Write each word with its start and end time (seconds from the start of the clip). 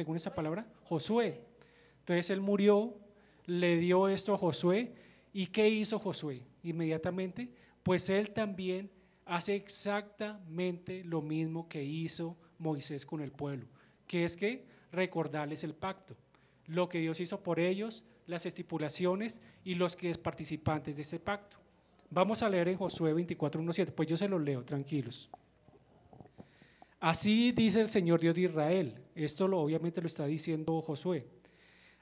según 0.00 0.16
esa 0.16 0.34
palabra? 0.34 0.66
Josué. 0.84 1.42
Entonces 1.98 2.30
él 2.30 2.40
murió, 2.40 2.96
le 3.44 3.76
dio 3.76 4.08
esto 4.08 4.32
a 4.32 4.38
Josué. 4.38 4.94
¿Y 5.30 5.48
qué 5.48 5.68
hizo 5.68 5.98
Josué? 5.98 6.42
Inmediatamente, 6.62 7.50
pues 7.82 8.08
él 8.08 8.30
también 8.30 8.90
hace 9.26 9.54
exactamente 9.54 11.04
lo 11.04 11.20
mismo 11.20 11.68
que 11.68 11.84
hizo 11.84 12.38
Moisés 12.56 13.04
con 13.04 13.20
el 13.20 13.30
pueblo, 13.30 13.66
que 14.06 14.24
es 14.24 14.38
que 14.38 14.64
recordarles 14.90 15.64
el 15.64 15.74
pacto, 15.74 16.16
lo 16.64 16.88
que 16.88 17.00
Dios 17.00 17.20
hizo 17.20 17.42
por 17.42 17.60
ellos, 17.60 18.02
las 18.26 18.46
estipulaciones 18.46 19.42
y 19.64 19.74
los 19.74 19.96
que 19.96 20.10
es 20.10 20.16
participantes 20.16 20.96
de 20.96 21.02
ese 21.02 21.20
pacto. 21.20 21.58
Vamos 22.08 22.42
a 22.42 22.48
leer 22.48 22.68
en 22.68 22.78
Josué 22.78 23.12
24, 23.12 23.60
1, 23.60 23.72
7, 23.74 23.92
pues 23.92 24.08
yo 24.08 24.16
se 24.16 24.28
los 24.28 24.40
leo, 24.40 24.64
tranquilos. 24.64 25.28
Así 27.00 27.52
dice 27.52 27.80
el 27.80 27.88
Señor 27.88 28.20
Dios 28.20 28.34
de 28.34 28.42
Israel. 28.42 28.94
Esto 29.14 29.48
lo, 29.48 29.60
obviamente 29.60 30.02
lo 30.02 30.06
está 30.06 30.26
diciendo 30.26 30.82
Josué. 30.82 31.26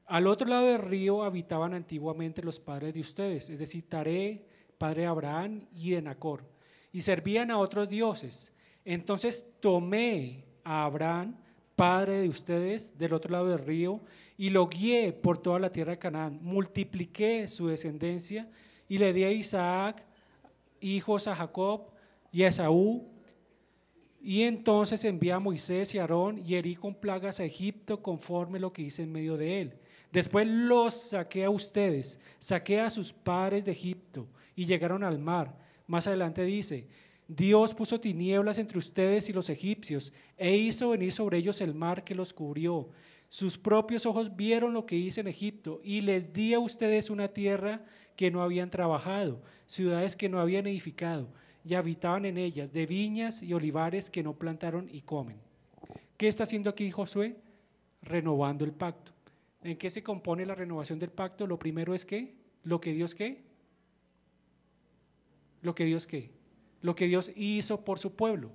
Al 0.07 0.27
otro 0.27 0.49
lado 0.49 0.67
del 0.67 0.83
río 0.83 1.23
habitaban 1.23 1.73
antiguamente 1.73 2.43
los 2.43 2.59
padres 2.59 2.95
de 2.95 3.01
ustedes, 3.01 3.49
es 3.49 3.59
decir, 3.59 3.89
Taré, 3.89 4.45
padre 4.77 5.03
de 5.03 5.07
Abraham 5.07 5.67
y 5.75 5.91
de 5.91 6.03
Nacor, 6.03 6.43
y 6.93 7.03
servían 7.03 7.51
a 7.51 7.59
otros 7.59 7.89
dioses. 7.89 8.53
Entonces 8.85 9.47
tomé 9.61 10.45
a 10.65 10.85
Abraham, 10.85 11.37
padre 11.77 12.21
de 12.21 12.29
ustedes, 12.29 12.97
del 12.99 13.13
otro 13.13 13.31
lado 13.31 13.49
del 13.49 13.59
río, 13.59 14.01
y 14.37 14.51
lo 14.51 14.67
guié 14.67 15.13
por 15.13 15.39
toda 15.39 15.59
la 15.59 15.71
tierra 15.71 15.93
de 15.93 15.99
Canaán. 15.99 16.41
Multipliqué 16.43 17.47
su 17.47 17.69
descendencia 17.69 18.49
y 18.89 18.99
le 18.99 19.13
di 19.13 19.25
a 19.25 19.31
Isaac 19.31 20.05
hijos 20.81 21.29
a 21.29 21.37
Jacob 21.37 21.91
y 22.33 22.45
a 22.45 22.49
Esaú. 22.49 23.07
Y 24.29 24.43
entonces 24.43 25.07
envié 25.07 25.33
a 25.33 25.39
Moisés 25.39 25.95
y 25.95 25.99
Aarón 25.99 26.43
y 26.47 26.57
herí 26.57 26.77
con 26.77 26.95
plagas 26.95 27.41
a 27.41 27.47
Egipto 27.47 28.03
conforme 28.03 28.61
lo 28.61 28.75
que 28.75 28.83
hice 28.83 29.03
en 29.05 29.11
medio 29.11 29.39
de 29.39 29.63
él. 29.63 29.73
Después 30.13 30.47
los 30.47 30.95
saqué 30.95 31.45
a 31.45 31.51
ustedes, 31.51 32.21
saqué 32.39 32.79
a 32.79 32.91
sus 32.91 33.11
padres 33.11 33.65
de 33.65 33.73
Egipto 33.73 34.29
y 34.55 34.67
llegaron 34.67 35.03
al 35.03 35.19
mar. 35.19 35.57
Más 35.87 36.07
adelante 36.07 36.45
dice, 36.45 36.87
Dios 37.27 37.73
puso 37.73 38.01
tinieblas 38.01 38.59
entre 38.59 38.77
ustedes 38.77 39.31
y 39.31 39.33
los 39.33 39.49
egipcios 39.49 40.13
e 40.37 40.55
hizo 40.55 40.91
venir 40.91 41.13
sobre 41.13 41.39
ellos 41.39 41.63
el 41.63 41.73
mar 41.73 42.05
que 42.05 42.15
los 42.15 42.35
cubrió. 42.35 42.91
Sus 43.31 43.57
propios 43.57 44.05
ojos 44.05 44.37
vieron 44.37 44.75
lo 44.75 44.85
que 44.85 44.97
hice 44.97 45.23
en 45.23 45.29
Egipto 45.29 45.81
y 45.83 46.03
les 46.03 46.35
di 46.35 46.53
a 46.53 46.59
ustedes 46.59 47.09
una 47.09 47.29
tierra 47.29 47.83
que 48.15 48.31
no 48.31 48.43
habían 48.43 48.69
trabajado, 48.69 49.41
ciudades 49.65 50.17
que 50.17 50.29
no 50.29 50.39
habían 50.39 50.67
edificado 50.67 51.33
y 51.65 51.75
habitaban 51.75 52.25
en 52.25 52.39
ellas, 52.39 52.73
de 52.73 52.87
viñas 52.87 53.43
y 53.43 53.53
olivares 53.53 54.11
que 54.11 54.23
no 54.23 54.35
plantaron 54.35 54.89
y 54.91 55.03
comen. 55.03 55.37
¿Qué 56.17 56.29
está 56.29 56.43
haciendo 56.43 56.71
aquí 56.71 56.91
Josué? 56.91 57.37
Renovando 58.03 58.65
el 58.65 58.73
pacto. 58.73 59.13
¿En 59.63 59.77
qué 59.77 59.91
se 59.91 60.03
compone 60.03 60.47
la 60.47 60.55
renovación 60.55 60.99
del 60.99 61.11
pacto? 61.11 61.47
Lo 61.47 61.59
primero 61.59 61.95
es 61.95 62.05
que, 62.05 62.35
lo 62.65 62.81
que 62.81 62.93
Dios 62.93 63.15
qué? 63.15 63.43
Lo 65.63 65.75
que 65.75 65.85
Dios 65.85 66.07
qué? 66.07 66.31
Lo 66.81 66.95
que 66.95 67.09
Dios 67.09 67.33
hizo 67.35 67.85
por 67.85 67.99
su 67.99 68.15
pueblo. 68.15 68.51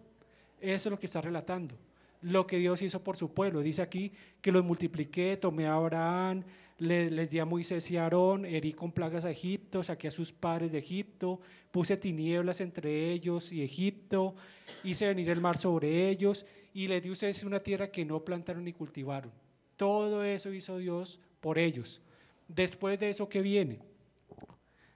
Eso 0.61 0.89
es 0.89 0.91
lo 0.91 0.99
que 0.99 1.05
está 1.05 1.21
relatando. 1.21 1.75
Lo 2.21 2.47
que 2.47 2.57
Dios 2.57 2.81
hizo 2.81 3.03
por 3.03 3.17
su 3.17 3.33
pueblo. 3.33 3.61
Dice 3.61 3.81
aquí 3.81 4.13
que 4.41 4.51
los 4.51 4.63
multipliqué, 4.63 5.35
tomé 5.35 5.67
a 5.67 5.75
Abraham, 5.75 6.43
les, 6.83 7.11
les 7.11 7.29
di 7.31 7.39
a 7.39 7.45
Moisés 7.45 7.89
y 7.91 7.97
Aarón, 7.97 8.45
herí 8.45 8.73
con 8.73 8.91
plagas 8.91 9.25
a 9.25 9.31
Egipto, 9.31 9.83
saqué 9.83 10.09
a 10.09 10.11
sus 10.11 10.31
padres 10.31 10.71
de 10.71 10.79
Egipto, 10.79 11.39
puse 11.71 11.97
tinieblas 11.97 12.61
entre 12.61 13.11
ellos 13.11 13.51
y 13.51 13.63
Egipto, 13.63 14.35
hice 14.83 15.07
venir 15.07 15.29
el 15.29 15.41
mar 15.41 15.57
sobre 15.57 16.09
ellos 16.09 16.45
y 16.73 16.87
les 16.87 17.01
di 17.01 17.09
a 17.09 17.13
ustedes 17.13 17.43
una 17.43 17.59
tierra 17.59 17.91
que 17.91 18.05
no 18.05 18.23
plantaron 18.23 18.63
ni 18.63 18.73
cultivaron 18.73 19.31
todo 19.77 20.23
eso 20.23 20.53
hizo 20.53 20.77
Dios 20.77 21.19
por 21.41 21.57
ellos. 21.57 22.01
Después 22.47 22.99
de 22.99 23.09
eso, 23.09 23.27
¿qué 23.27 23.41
viene? 23.41 23.79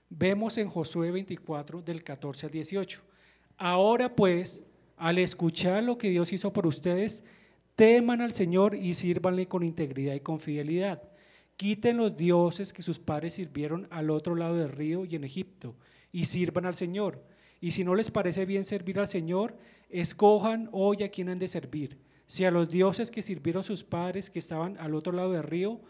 Vemos 0.08 0.56
en 0.58 0.68
Josué 0.70 1.10
24, 1.10 1.82
del 1.82 2.02
14 2.02 2.46
al 2.46 2.52
18. 2.52 3.02
Ahora 3.58 4.14
pues, 4.14 4.64
al 4.96 5.18
escuchar 5.18 5.82
lo 5.82 5.98
que 5.98 6.10
Dios 6.10 6.32
hizo 6.32 6.52
por 6.52 6.66
ustedes, 6.66 7.22
teman 7.76 8.20
al 8.20 8.32
Señor 8.32 8.74
y 8.74 8.94
sírvanle 8.94 9.46
con 9.46 9.62
integridad 9.62 10.14
y 10.14 10.20
con 10.20 10.40
fidelidad. 10.40 11.02
Quiten 11.58 11.98
los 11.98 12.16
dioses 12.16 12.72
que 12.72 12.80
sus 12.80 12.98
padres 12.98 13.34
sirvieron 13.34 13.86
al 13.90 14.08
otro 14.08 14.34
lado 14.34 14.56
del 14.56 14.70
río 14.70 15.04
y 15.04 15.14
en 15.16 15.24
Egipto, 15.24 15.76
y 16.10 16.24
sirvan 16.24 16.64
al 16.64 16.76
Señor. 16.76 17.22
Y 17.60 17.72
si 17.72 17.84
no 17.84 17.94
les 17.94 18.10
parece 18.10 18.46
bien 18.46 18.64
servir 18.64 18.98
al 18.98 19.08
Señor, 19.08 19.54
escojan 19.90 20.70
hoy 20.72 21.02
a 21.02 21.10
quien 21.10 21.28
han 21.28 21.38
de 21.38 21.48
servir 21.48 21.98
si 22.28 22.44
a 22.44 22.50
los 22.50 22.68
dioses 22.68 23.10
que 23.10 23.22
sirvieron 23.22 23.64
sus 23.64 23.82
padres 23.82 24.30
que 24.30 24.38
estaban 24.38 24.76
al 24.78 24.94
otro 24.94 25.12
lado 25.12 25.32
del 25.32 25.42
río, 25.42 25.80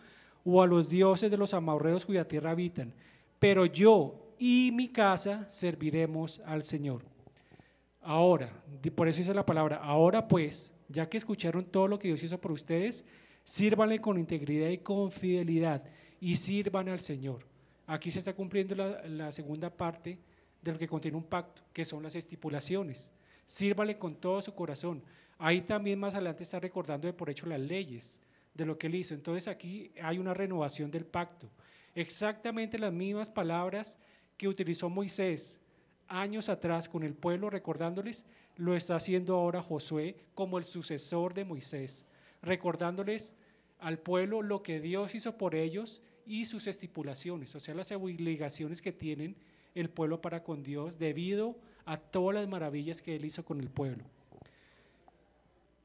o 0.44 0.62
a 0.62 0.66
los 0.66 0.88
dioses 0.88 1.30
de 1.30 1.36
los 1.36 1.52
amorreos 1.52 2.06
cuya 2.06 2.26
tierra 2.26 2.52
habitan. 2.52 2.94
Pero 3.38 3.66
yo 3.66 4.32
y 4.38 4.70
mi 4.72 4.88
casa 4.88 5.50
serviremos 5.50 6.40
al 6.46 6.62
Señor. 6.62 7.04
Ahora, 8.00 8.50
por 8.94 9.08
eso 9.08 9.18
dice 9.18 9.34
la 9.34 9.44
palabra, 9.44 9.76
ahora 9.82 10.26
pues, 10.28 10.72
ya 10.88 11.08
que 11.08 11.18
escucharon 11.18 11.64
todo 11.64 11.88
lo 11.88 11.98
que 11.98 12.08
Dios 12.08 12.22
hizo 12.22 12.40
por 12.40 12.52
ustedes, 12.52 13.04
sírvanle 13.48 13.98
con 13.98 14.18
integridad 14.18 14.68
y 14.68 14.76
con 14.76 15.10
fidelidad 15.10 15.82
y 16.20 16.36
sirvan 16.36 16.90
al 16.90 17.00
Señor. 17.00 17.46
Aquí 17.86 18.10
se 18.10 18.18
está 18.18 18.34
cumpliendo 18.34 18.74
la, 18.74 19.02
la 19.08 19.32
segunda 19.32 19.74
parte 19.74 20.18
de 20.60 20.72
lo 20.72 20.78
que 20.78 20.86
contiene 20.86 21.16
un 21.16 21.24
pacto, 21.24 21.62
que 21.72 21.86
son 21.86 22.02
las 22.02 22.14
estipulaciones. 22.14 23.10
Sírvale 23.46 23.96
con 23.96 24.14
todo 24.16 24.42
su 24.42 24.54
corazón. 24.54 25.02
Ahí 25.38 25.62
también 25.62 25.98
más 25.98 26.14
adelante 26.14 26.42
está 26.42 26.60
recordando 26.60 27.06
de 27.06 27.14
por 27.14 27.30
hecho 27.30 27.46
las 27.46 27.58
leyes 27.58 28.20
de 28.52 28.66
lo 28.66 28.76
que 28.76 28.88
él 28.88 28.96
hizo. 28.96 29.14
Entonces 29.14 29.48
aquí 29.48 29.92
hay 30.02 30.18
una 30.18 30.34
renovación 30.34 30.90
del 30.90 31.06
pacto. 31.06 31.48
Exactamente 31.94 32.78
las 32.78 32.92
mismas 32.92 33.30
palabras 33.30 33.98
que 34.36 34.46
utilizó 34.46 34.90
Moisés 34.90 35.62
años 36.06 36.50
atrás 36.50 36.86
con 36.86 37.02
el 37.02 37.14
pueblo, 37.14 37.48
recordándoles, 37.48 38.26
lo 38.56 38.76
está 38.76 38.96
haciendo 38.96 39.36
ahora 39.36 39.62
Josué 39.62 40.16
como 40.34 40.58
el 40.58 40.64
sucesor 40.64 41.32
de 41.32 41.46
Moisés, 41.46 42.04
recordándoles 42.42 43.34
al 43.78 43.98
pueblo 43.98 44.42
lo 44.42 44.62
que 44.62 44.80
Dios 44.80 45.14
hizo 45.14 45.36
por 45.36 45.54
ellos 45.54 46.02
y 46.26 46.44
sus 46.44 46.66
estipulaciones, 46.66 47.54
o 47.54 47.60
sea, 47.60 47.74
las 47.74 47.90
obligaciones 47.92 48.82
que 48.82 48.92
tienen 48.92 49.36
el 49.74 49.88
pueblo 49.88 50.20
para 50.20 50.42
con 50.42 50.62
Dios 50.62 50.98
debido 50.98 51.56
a 51.84 51.96
todas 51.96 52.34
las 52.34 52.48
maravillas 52.48 53.00
que 53.00 53.16
él 53.16 53.24
hizo 53.24 53.44
con 53.44 53.60
el 53.60 53.70
pueblo. 53.70 54.04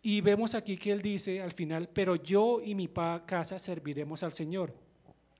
Y 0.01 0.19
vemos 0.19 0.53
aquí 0.53 0.75
que 0.75 0.91
él 0.91 1.01
dice 1.01 1.41
al 1.41 1.53
final, 1.53 1.87
pero 1.87 2.17
yo 2.17 2.61
y 2.61 2.75
mi 2.75 2.89
casa 2.89 3.57
serviremos 3.57 4.21
al 4.21 4.33
Señor. 4.33 4.73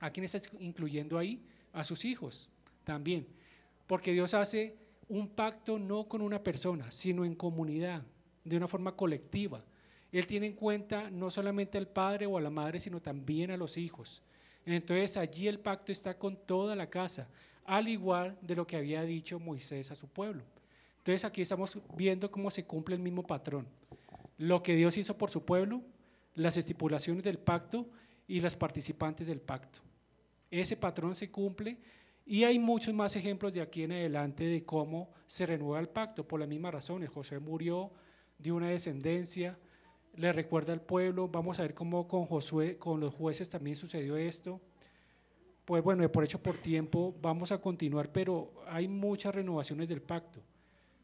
¿A 0.00 0.10
quién 0.10 0.24
está 0.24 0.38
incluyendo 0.58 1.18
ahí? 1.18 1.42
A 1.72 1.84
sus 1.84 2.04
hijos 2.06 2.48
también. 2.82 3.26
Porque 3.86 4.12
Dios 4.12 4.32
hace 4.32 4.74
un 5.08 5.28
pacto 5.28 5.78
no 5.78 6.08
con 6.08 6.22
una 6.22 6.42
persona, 6.42 6.90
sino 6.90 7.26
en 7.26 7.34
comunidad, 7.34 8.02
de 8.42 8.56
una 8.56 8.66
forma 8.66 8.96
colectiva. 8.96 9.62
Él 10.18 10.26
tiene 10.26 10.46
en 10.46 10.54
cuenta 10.54 11.10
no 11.10 11.30
solamente 11.30 11.78
al 11.78 11.88
padre 11.88 12.26
o 12.26 12.38
a 12.38 12.40
la 12.40 12.50
madre, 12.50 12.80
sino 12.80 13.00
también 13.00 13.50
a 13.50 13.56
los 13.56 13.76
hijos. 13.76 14.22
Entonces 14.64 15.16
allí 15.16 15.48
el 15.48 15.60
pacto 15.60 15.92
está 15.92 16.16
con 16.18 16.36
toda 16.36 16.74
la 16.74 16.88
casa, 16.88 17.28
al 17.64 17.88
igual 17.88 18.38
de 18.40 18.56
lo 18.56 18.66
que 18.66 18.76
había 18.76 19.02
dicho 19.02 19.38
Moisés 19.38 19.90
a 19.90 19.94
su 19.94 20.08
pueblo. 20.08 20.42
Entonces 20.98 21.24
aquí 21.24 21.42
estamos 21.42 21.78
viendo 21.96 22.30
cómo 22.30 22.50
se 22.50 22.64
cumple 22.64 22.94
el 22.94 23.02
mismo 23.02 23.22
patrón 23.22 23.66
lo 24.38 24.62
que 24.62 24.74
Dios 24.74 24.96
hizo 24.96 25.16
por 25.16 25.30
su 25.30 25.44
pueblo, 25.44 25.82
las 26.34 26.56
estipulaciones 26.56 27.22
del 27.24 27.38
pacto 27.38 27.88
y 28.26 28.40
las 28.40 28.56
participantes 28.56 29.26
del 29.26 29.40
pacto. 29.40 29.80
Ese 30.50 30.76
patrón 30.76 31.14
se 31.14 31.30
cumple 31.30 31.78
y 32.26 32.44
hay 32.44 32.58
muchos 32.58 32.94
más 32.94 33.16
ejemplos 33.16 33.52
de 33.52 33.60
aquí 33.60 33.82
en 33.82 33.92
adelante 33.92 34.44
de 34.44 34.64
cómo 34.64 35.10
se 35.26 35.46
renueva 35.46 35.80
el 35.80 35.88
pacto 35.88 36.26
por 36.26 36.40
las 36.40 36.48
mismas 36.48 36.72
razones. 36.72 37.10
José 37.10 37.38
murió 37.38 37.92
de 38.38 38.52
una 38.52 38.68
descendencia, 38.68 39.58
le 40.16 40.32
recuerda 40.32 40.72
al 40.72 40.80
pueblo, 40.80 41.28
vamos 41.28 41.58
a 41.58 41.62
ver 41.62 41.74
cómo 41.74 42.06
con 42.06 42.26
Josué, 42.26 42.78
con 42.78 43.00
los 43.00 43.14
jueces 43.14 43.48
también 43.48 43.76
sucedió 43.76 44.16
esto. 44.16 44.60
Pues 45.64 45.82
bueno, 45.82 46.10
por 46.10 46.24
hecho 46.24 46.42
por 46.42 46.56
tiempo 46.58 47.14
vamos 47.20 47.50
a 47.50 47.60
continuar, 47.60 48.12
pero 48.12 48.52
hay 48.66 48.86
muchas 48.86 49.34
renovaciones 49.34 49.88
del 49.88 50.02
pacto. 50.02 50.40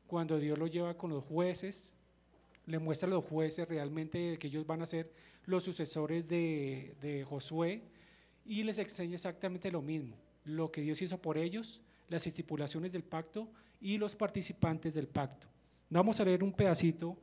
Cuando 0.06 0.38
Dios 0.38 0.58
lo 0.58 0.66
lleva 0.66 0.96
con 0.96 1.10
los 1.10 1.24
jueces, 1.24 1.96
le 2.66 2.78
muestra 2.78 3.06
a 3.06 3.10
los 3.10 3.24
jueces 3.24 3.66
realmente 3.68 4.36
que 4.38 4.48
ellos 4.48 4.66
van 4.66 4.82
a 4.82 4.86
ser 4.86 5.12
los 5.46 5.64
sucesores 5.64 6.28
de, 6.28 7.24
Josué 7.28 7.82
y 8.44 8.62
les 8.62 8.78
enseña 8.78 9.14
exactamente 9.14 9.70
lo 9.70 9.82
mismo, 9.82 10.16
lo 10.44 10.70
que 10.70 10.82
Dios 10.82 11.00
hizo 11.02 11.18
por 11.18 11.38
ellos, 11.38 11.80
las 12.08 12.26
estipulaciones 12.26 12.92
del 12.92 13.02
pacto 13.02 13.48
y 13.80 13.98
los 13.98 14.14
participantes 14.14 14.94
del 14.94 15.08
pacto. 15.08 15.48
Vamos 15.88 16.20
a 16.20 16.24
leer 16.24 16.44
un 16.44 16.52
pedacito 16.52 17.16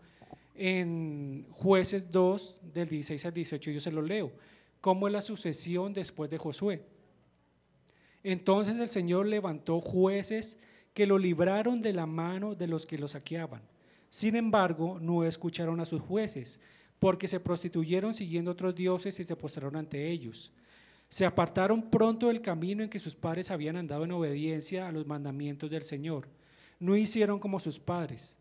en 0.58 1.48
jueces 1.52 2.12
2 2.12 2.62
del 2.74 2.90
16 2.90 3.26
al 3.26 3.34
18, 3.34 3.72
yo 3.72 3.80
se 3.80 3.92
lo 3.92 4.02
leo, 4.02 4.32
cómo 4.82 5.08
es 5.08 5.14
la 5.14 5.22
sucesión 5.22 5.94
después 5.94 6.30
de 6.30 6.38
Josué. 6.38 6.84
Entonces 8.24 8.80
el 8.80 8.90
Señor 8.90 9.28
levantó 9.28 9.80
jueces 9.80 10.58
que 10.94 11.08
lo 11.08 11.18
libraron 11.18 11.82
de 11.82 11.94
la 11.94 12.06
mano 12.06 12.56
de 12.56 12.68
los 12.68 12.86
que 12.86 12.98
lo 12.98 13.08
saqueaban 13.08 13.62
sin 14.10 14.36
embargo, 14.36 15.00
no 15.00 15.24
escucharon 15.24 15.80
a 15.80 15.86
sus 15.86 16.02
jueces, 16.02 16.60
porque 17.00 17.28
se 17.28 17.40
prostituyeron 17.40 18.14
siguiendo 18.14 18.52
otros 18.52 18.74
dioses 18.76 19.20
y 19.20 19.24
se 19.24 19.36
postraron 19.36 19.76
ante 19.76 20.10
ellos. 20.10 20.52
Se 21.10 21.26
apartaron 21.26 21.90
pronto 21.90 22.28
del 22.28 22.42
camino 22.42 22.84
en 22.84 22.90
que 22.90 23.00
sus 23.00 23.16
padres 23.16 23.52
habían 23.52 23.78
andado 23.78 24.04
en 24.06 24.12
obediencia 24.12 24.88
a 24.88 24.92
los 24.92 25.06
mandamientos 25.06 25.70
del 25.70 25.84
Señor. 25.84 26.28
No 26.80 26.96
hicieron 26.96 27.40
como 27.40 27.60
sus 27.60 27.80
padres. 27.80 28.38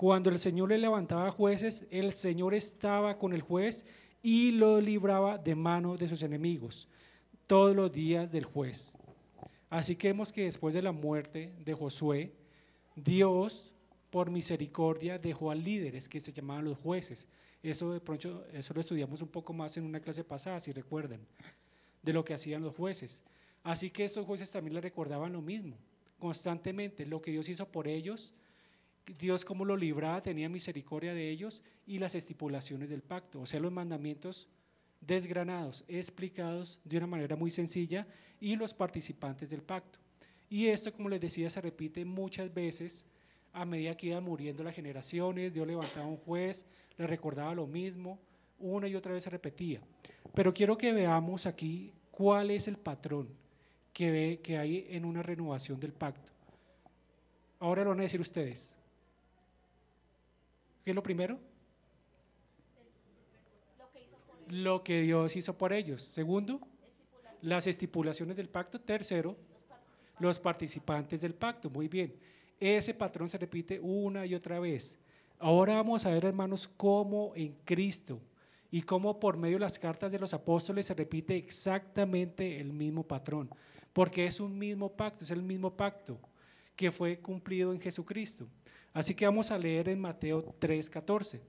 Cuando 0.00 0.30
el 0.30 0.38
Señor 0.38 0.70
le 0.70 0.78
levantaba 0.78 1.30
jueces, 1.30 1.86
el 1.90 2.14
Señor 2.14 2.54
estaba 2.54 3.18
con 3.18 3.34
el 3.34 3.42
juez 3.42 3.84
y 4.22 4.50
lo 4.52 4.80
libraba 4.80 5.36
de 5.36 5.54
mano 5.54 5.98
de 5.98 6.08
sus 6.08 6.22
enemigos 6.22 6.88
todos 7.46 7.76
los 7.76 7.92
días 7.92 8.32
del 8.32 8.46
juez. 8.46 8.94
Así 9.68 9.96
que 9.96 10.08
vemos 10.08 10.32
que 10.32 10.44
después 10.44 10.72
de 10.72 10.80
la 10.80 10.92
muerte 10.92 11.52
de 11.62 11.74
Josué, 11.74 12.32
Dios, 12.96 13.74
por 14.08 14.30
misericordia, 14.30 15.18
dejó 15.18 15.50
a 15.50 15.54
líderes 15.54 16.08
que 16.08 16.18
se 16.18 16.32
llamaban 16.32 16.64
los 16.64 16.78
jueces. 16.78 17.28
Eso 17.62 17.92
de 17.92 18.00
pronto, 18.00 18.46
eso 18.54 18.72
lo 18.72 18.80
estudiamos 18.80 19.20
un 19.20 19.28
poco 19.28 19.52
más 19.52 19.76
en 19.76 19.84
una 19.84 20.00
clase 20.00 20.24
pasada, 20.24 20.60
si 20.60 20.72
recuerdan, 20.72 21.20
de 22.02 22.12
lo 22.14 22.24
que 22.24 22.32
hacían 22.32 22.62
los 22.62 22.74
jueces. 22.74 23.22
Así 23.62 23.90
que 23.90 24.06
estos 24.06 24.24
jueces 24.24 24.50
también 24.50 24.76
le 24.76 24.80
recordaban 24.80 25.34
lo 25.34 25.42
mismo, 25.42 25.76
constantemente, 26.18 27.04
lo 27.04 27.20
que 27.20 27.32
Dios 27.32 27.50
hizo 27.50 27.68
por 27.68 27.86
ellos, 27.86 28.32
Dios 29.18 29.44
como 29.44 29.64
lo 29.64 29.76
libraba, 29.76 30.22
tenía 30.22 30.48
misericordia 30.48 31.14
de 31.14 31.28
ellos 31.30 31.62
y 31.86 31.98
las 31.98 32.14
estipulaciones 32.14 32.88
del 32.88 33.02
pacto, 33.02 33.40
o 33.40 33.46
sea, 33.46 33.60
los 33.60 33.72
mandamientos 33.72 34.48
desgranados, 35.00 35.84
explicados 35.88 36.78
de 36.84 36.98
una 36.98 37.06
manera 37.06 37.36
muy 37.36 37.50
sencilla 37.50 38.06
y 38.40 38.56
los 38.56 38.74
participantes 38.74 39.50
del 39.50 39.62
pacto. 39.62 39.98
Y 40.48 40.66
esto, 40.66 40.92
como 40.92 41.08
les 41.08 41.20
decía, 41.20 41.48
se 41.48 41.60
repite 41.60 42.04
muchas 42.04 42.52
veces 42.52 43.06
a 43.52 43.64
medida 43.64 43.96
que 43.96 44.08
iban 44.08 44.24
muriendo 44.24 44.62
las 44.62 44.74
generaciones, 44.74 45.52
Dios 45.52 45.66
levantaba 45.66 46.06
un 46.06 46.16
juez, 46.18 46.66
le 46.96 47.06
recordaba 47.06 47.54
lo 47.54 47.66
mismo, 47.66 48.18
una 48.58 48.86
y 48.86 48.94
otra 48.94 49.12
vez 49.12 49.24
se 49.24 49.30
repetía. 49.30 49.80
Pero 50.34 50.52
quiero 50.54 50.76
que 50.76 50.92
veamos 50.92 51.46
aquí 51.46 51.92
cuál 52.10 52.50
es 52.50 52.68
el 52.68 52.76
patrón 52.76 53.28
que, 53.92 54.10
ve, 54.10 54.40
que 54.42 54.58
hay 54.58 54.86
en 54.90 55.04
una 55.04 55.22
renovación 55.22 55.80
del 55.80 55.92
pacto. 55.92 56.32
Ahora 57.58 57.82
lo 57.82 57.90
van 57.90 58.00
a 58.00 58.04
decir 58.04 58.20
ustedes. 58.20 58.74
¿Qué 60.90 60.92
es 60.92 60.96
lo 60.96 61.04
primero? 61.04 61.38
Lo 64.48 64.82
que 64.82 65.02
Dios 65.02 65.36
hizo 65.36 65.56
por 65.56 65.72
ellos. 65.72 66.02
Segundo, 66.02 66.60
las 67.42 67.68
estipulaciones 67.68 68.36
del 68.36 68.48
pacto. 68.48 68.80
Tercero, 68.80 69.36
los 70.18 70.40
participantes 70.40 71.20
del 71.20 71.34
pacto. 71.34 71.70
Muy 71.70 71.86
bien. 71.86 72.16
Ese 72.58 72.92
patrón 72.92 73.28
se 73.28 73.38
repite 73.38 73.78
una 73.78 74.26
y 74.26 74.34
otra 74.34 74.58
vez. 74.58 74.98
Ahora 75.38 75.74
vamos 75.74 76.04
a 76.04 76.10
ver, 76.10 76.24
hermanos, 76.24 76.68
cómo 76.76 77.34
en 77.36 77.52
Cristo 77.64 78.20
y 78.68 78.82
cómo 78.82 79.20
por 79.20 79.36
medio 79.36 79.58
de 79.58 79.60
las 79.60 79.78
cartas 79.78 80.10
de 80.10 80.18
los 80.18 80.34
apóstoles 80.34 80.86
se 80.86 80.94
repite 80.94 81.36
exactamente 81.36 82.58
el 82.58 82.72
mismo 82.72 83.04
patrón, 83.04 83.48
porque 83.92 84.26
es 84.26 84.40
un 84.40 84.58
mismo 84.58 84.90
pacto, 84.90 85.22
es 85.22 85.30
el 85.30 85.44
mismo 85.44 85.76
pacto 85.76 86.18
que 86.74 86.90
fue 86.90 87.20
cumplido 87.20 87.72
en 87.72 87.80
Jesucristo. 87.80 88.48
Así 88.92 89.14
que 89.14 89.24
vamos 89.24 89.50
a 89.50 89.58
leer 89.58 89.88
en 89.88 90.00
Mateo 90.00 90.54
3:14. 90.58 91.40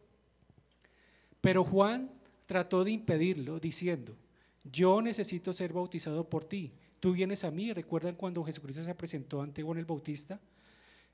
Pero 1.41 1.63
Juan 1.63 2.11
trató 2.45 2.83
de 2.83 2.91
impedirlo, 2.91 3.59
diciendo, 3.59 4.15
yo 4.63 5.01
necesito 5.01 5.53
ser 5.53 5.73
bautizado 5.73 6.29
por 6.29 6.45
ti. 6.45 6.71
Tú 6.99 7.13
vienes 7.13 7.43
a 7.43 7.51
mí. 7.51 7.73
¿Recuerdan 7.73 8.15
cuando 8.15 8.43
Jesucristo 8.43 8.83
se 8.83 8.93
presentó 8.93 9.41
ante 9.41 9.63
Juan 9.63 9.79
el 9.79 9.85
Bautista? 9.85 10.39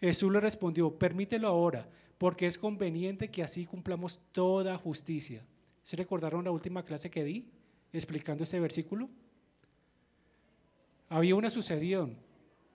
Jesús 0.01 0.31
le 0.31 0.39
respondió, 0.39 0.91
permítelo 0.97 1.47
ahora, 1.47 1.87
porque 2.17 2.45
es 2.45 2.57
conveniente 2.57 3.29
que 3.29 3.43
así 3.43 3.65
cumplamos 3.65 4.19
toda 4.31 4.77
justicia. 4.77 5.45
¿Se 5.83 5.95
recordaron 5.95 6.43
la 6.43 6.51
última 6.51 6.83
clase 6.83 7.09
que 7.09 7.23
di 7.23 7.45
explicando 7.93 8.43
este 8.43 8.59
versículo? 8.59 9.09
Había 11.09 11.35
una 11.35 11.49
sucedión. 11.49 12.17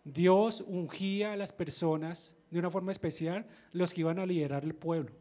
Dios 0.04 0.64
ungía 0.66 1.32
a 1.32 1.37
las 1.37 1.52
personas 1.52 2.37
de 2.50 2.58
una 2.58 2.70
forma 2.70 2.93
especial, 2.93 3.46
los 3.72 3.94
que 3.94 4.00
iban 4.00 4.19
a 4.19 4.26
liderar 4.26 4.64
el 4.64 4.75
pueblo. 4.75 5.12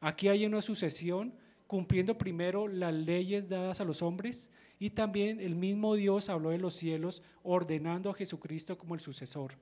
Aquí 0.00 0.28
hay 0.28 0.46
una 0.46 0.62
sucesión 0.62 1.34
cumpliendo 1.66 2.18
primero 2.18 2.68
las 2.68 2.92
leyes 2.92 3.48
dadas 3.48 3.80
a 3.80 3.84
los 3.84 4.02
hombres 4.02 4.50
y 4.78 4.90
también 4.90 5.40
el 5.40 5.54
mismo 5.54 5.94
Dios 5.94 6.28
habló 6.28 6.50
de 6.50 6.58
los 6.58 6.74
cielos 6.74 7.22
ordenando 7.42 8.10
a 8.10 8.14
Jesucristo 8.14 8.76
como 8.76 8.94
el 8.94 9.00
sucesor 9.00 9.56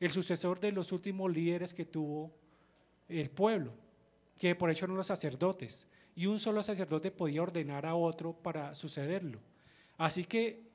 el 0.00 0.12
sucesor 0.12 0.60
de 0.60 0.72
los 0.72 0.92
últimos 0.92 1.32
líderes 1.32 1.74
que 1.74 1.84
tuvo 1.84 2.32
el 3.08 3.30
pueblo, 3.30 3.72
que 4.38 4.54
por 4.54 4.70
hecho 4.70 4.84
eran 4.84 4.96
los 4.96 5.06
sacerdotes, 5.06 5.86
y 6.14 6.26
un 6.26 6.38
solo 6.38 6.62
sacerdote 6.62 7.10
podía 7.10 7.42
ordenar 7.42 7.86
a 7.86 7.94
otro 7.94 8.32
para 8.32 8.74
sucederlo. 8.74 9.40
Así 9.96 10.24
que 10.24 10.67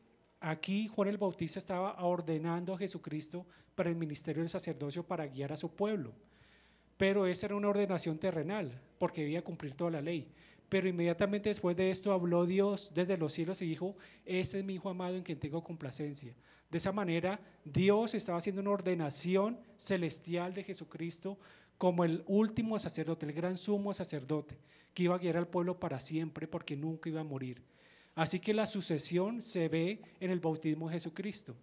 aquí 0.43 0.87
Juan 0.87 1.07
el 1.07 1.17
Bautista 1.17 1.57
estaba 1.57 2.03
ordenando 2.03 2.73
a 2.73 2.77
Jesucristo 2.77 3.45
para 3.75 3.89
el 3.89 3.95
ministerio 3.95 4.43
del 4.43 4.49
sacerdocio 4.49 5.03
para 5.03 5.25
guiar 5.25 5.53
a 5.53 5.57
su 5.57 5.73
pueblo. 5.73 6.13
Pero 6.97 7.25
esa 7.25 7.47
era 7.47 7.55
una 7.55 7.69
ordenación 7.69 8.19
terrenal, 8.19 8.79
porque 8.99 9.21
debía 9.21 9.43
cumplir 9.43 9.73
toda 9.73 9.91
la 9.91 10.01
ley. 10.01 10.27
Pero 10.69 10.87
inmediatamente 10.87 11.49
después 11.49 11.75
de 11.77 11.91
esto 11.91 12.11
habló 12.11 12.45
Dios 12.45 12.91
desde 12.93 13.17
los 13.17 13.33
cielos 13.33 13.61
y 13.61 13.65
dijo, 13.65 13.95
ese 14.25 14.59
es 14.59 14.65
mi 14.65 14.75
Hijo 14.75 14.89
amado 14.89 15.15
en 15.15 15.23
quien 15.23 15.39
tengo 15.39 15.63
complacencia. 15.63 16.35
De 16.69 16.77
esa 16.77 16.91
manera, 16.91 17.39
Dios 17.63 18.13
estaba 18.13 18.37
haciendo 18.37 18.61
una 18.61 18.71
ordenación 18.71 19.59
celestial 19.77 20.53
de 20.53 20.63
Jesucristo 20.63 21.37
como 21.77 22.03
el 22.03 22.23
último 22.27 22.77
sacerdote, 22.79 23.25
el 23.25 23.33
gran 23.33 23.57
sumo 23.57 23.93
sacerdote, 23.93 24.57
que 24.93 25.03
iba 25.03 25.15
a 25.15 25.19
guiar 25.19 25.37
al 25.37 25.47
pueblo 25.47 25.79
para 25.79 25.99
siempre 25.99 26.47
porque 26.47 26.75
nunca 26.75 27.09
iba 27.09 27.21
a 27.21 27.25
morir. 27.25 27.61
Así 28.15 28.39
que 28.39 28.53
la 28.53 28.65
sucesión 28.65 29.41
se 29.41 29.67
ve 29.67 30.01
en 30.19 30.31
el 30.31 30.39
bautismo 30.39 30.87
de 30.87 30.93
Jesucristo. 30.93 31.55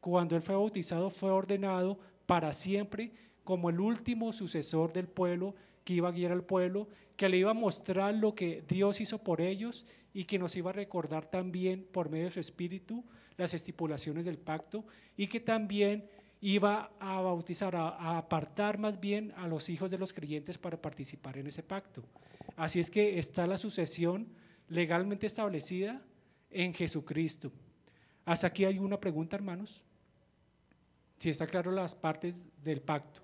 Cuando 0.00 0.36
él 0.36 0.42
fue 0.42 0.54
bautizado 0.54 1.10
fue 1.10 1.30
ordenado 1.30 1.98
para 2.26 2.52
siempre 2.52 3.12
como 3.44 3.70
el 3.70 3.80
último 3.80 4.32
sucesor 4.32 4.92
del 4.92 5.08
pueblo 5.08 5.54
que 5.84 5.94
iba 5.94 6.08
a 6.08 6.12
guiar 6.12 6.32
al 6.32 6.44
pueblo, 6.44 6.88
que 7.16 7.28
le 7.28 7.38
iba 7.38 7.50
a 7.50 7.54
mostrar 7.54 8.14
lo 8.14 8.34
que 8.34 8.62
Dios 8.68 9.00
hizo 9.00 9.18
por 9.18 9.40
ellos 9.40 9.86
y 10.14 10.24
que 10.24 10.38
nos 10.38 10.56
iba 10.56 10.70
a 10.70 10.74
recordar 10.74 11.26
también 11.26 11.86
por 11.90 12.10
medio 12.10 12.26
de 12.26 12.30
su 12.32 12.40
espíritu 12.40 13.04
las 13.36 13.54
estipulaciones 13.54 14.24
del 14.24 14.38
pacto 14.38 14.84
y 15.16 15.26
que 15.26 15.40
también 15.40 16.08
iba 16.40 16.92
a 17.00 17.20
bautizar, 17.20 17.76
a, 17.76 18.18
apartar 18.18 18.78
más 18.78 19.00
bien 19.00 19.32
a 19.36 19.48
los 19.48 19.68
hijos 19.68 19.90
de 19.90 19.98
los 19.98 20.12
creyentes 20.12 20.58
para 20.58 20.80
participar 20.80 21.38
en 21.38 21.46
ese 21.46 21.62
pacto. 21.62 22.02
Así 22.56 22.80
es 22.80 22.90
que 22.90 23.18
está 23.18 23.46
la 23.46 23.58
sucesión 23.58 24.28
legalmente 24.70 25.26
establecida 25.26 26.00
en 26.48 26.72
Jesucristo. 26.72 27.52
Hasta 28.24 28.46
aquí 28.46 28.64
hay 28.64 28.78
una 28.78 28.98
pregunta, 28.98 29.36
hermanos. 29.36 29.82
Si 31.18 31.28
está 31.28 31.46
claro 31.46 31.70
las 31.70 31.94
partes 31.94 32.42
del 32.62 32.80
pacto. 32.80 33.20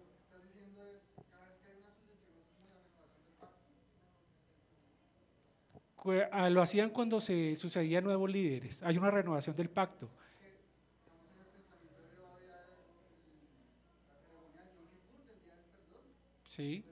Ah, 6.31 6.51
lo 6.51 6.63
hacían 6.63 6.91
cuando 6.91 7.21
se 7.21 7.57
sucedían 7.57 8.05
nuevos 8.05 8.31
líderes. 8.31 8.83
Hay 8.83 8.97
una 8.99 9.11
renovación 9.11 9.57
del 9.57 9.71
pacto. 9.71 10.09
Sí. 16.45 16.85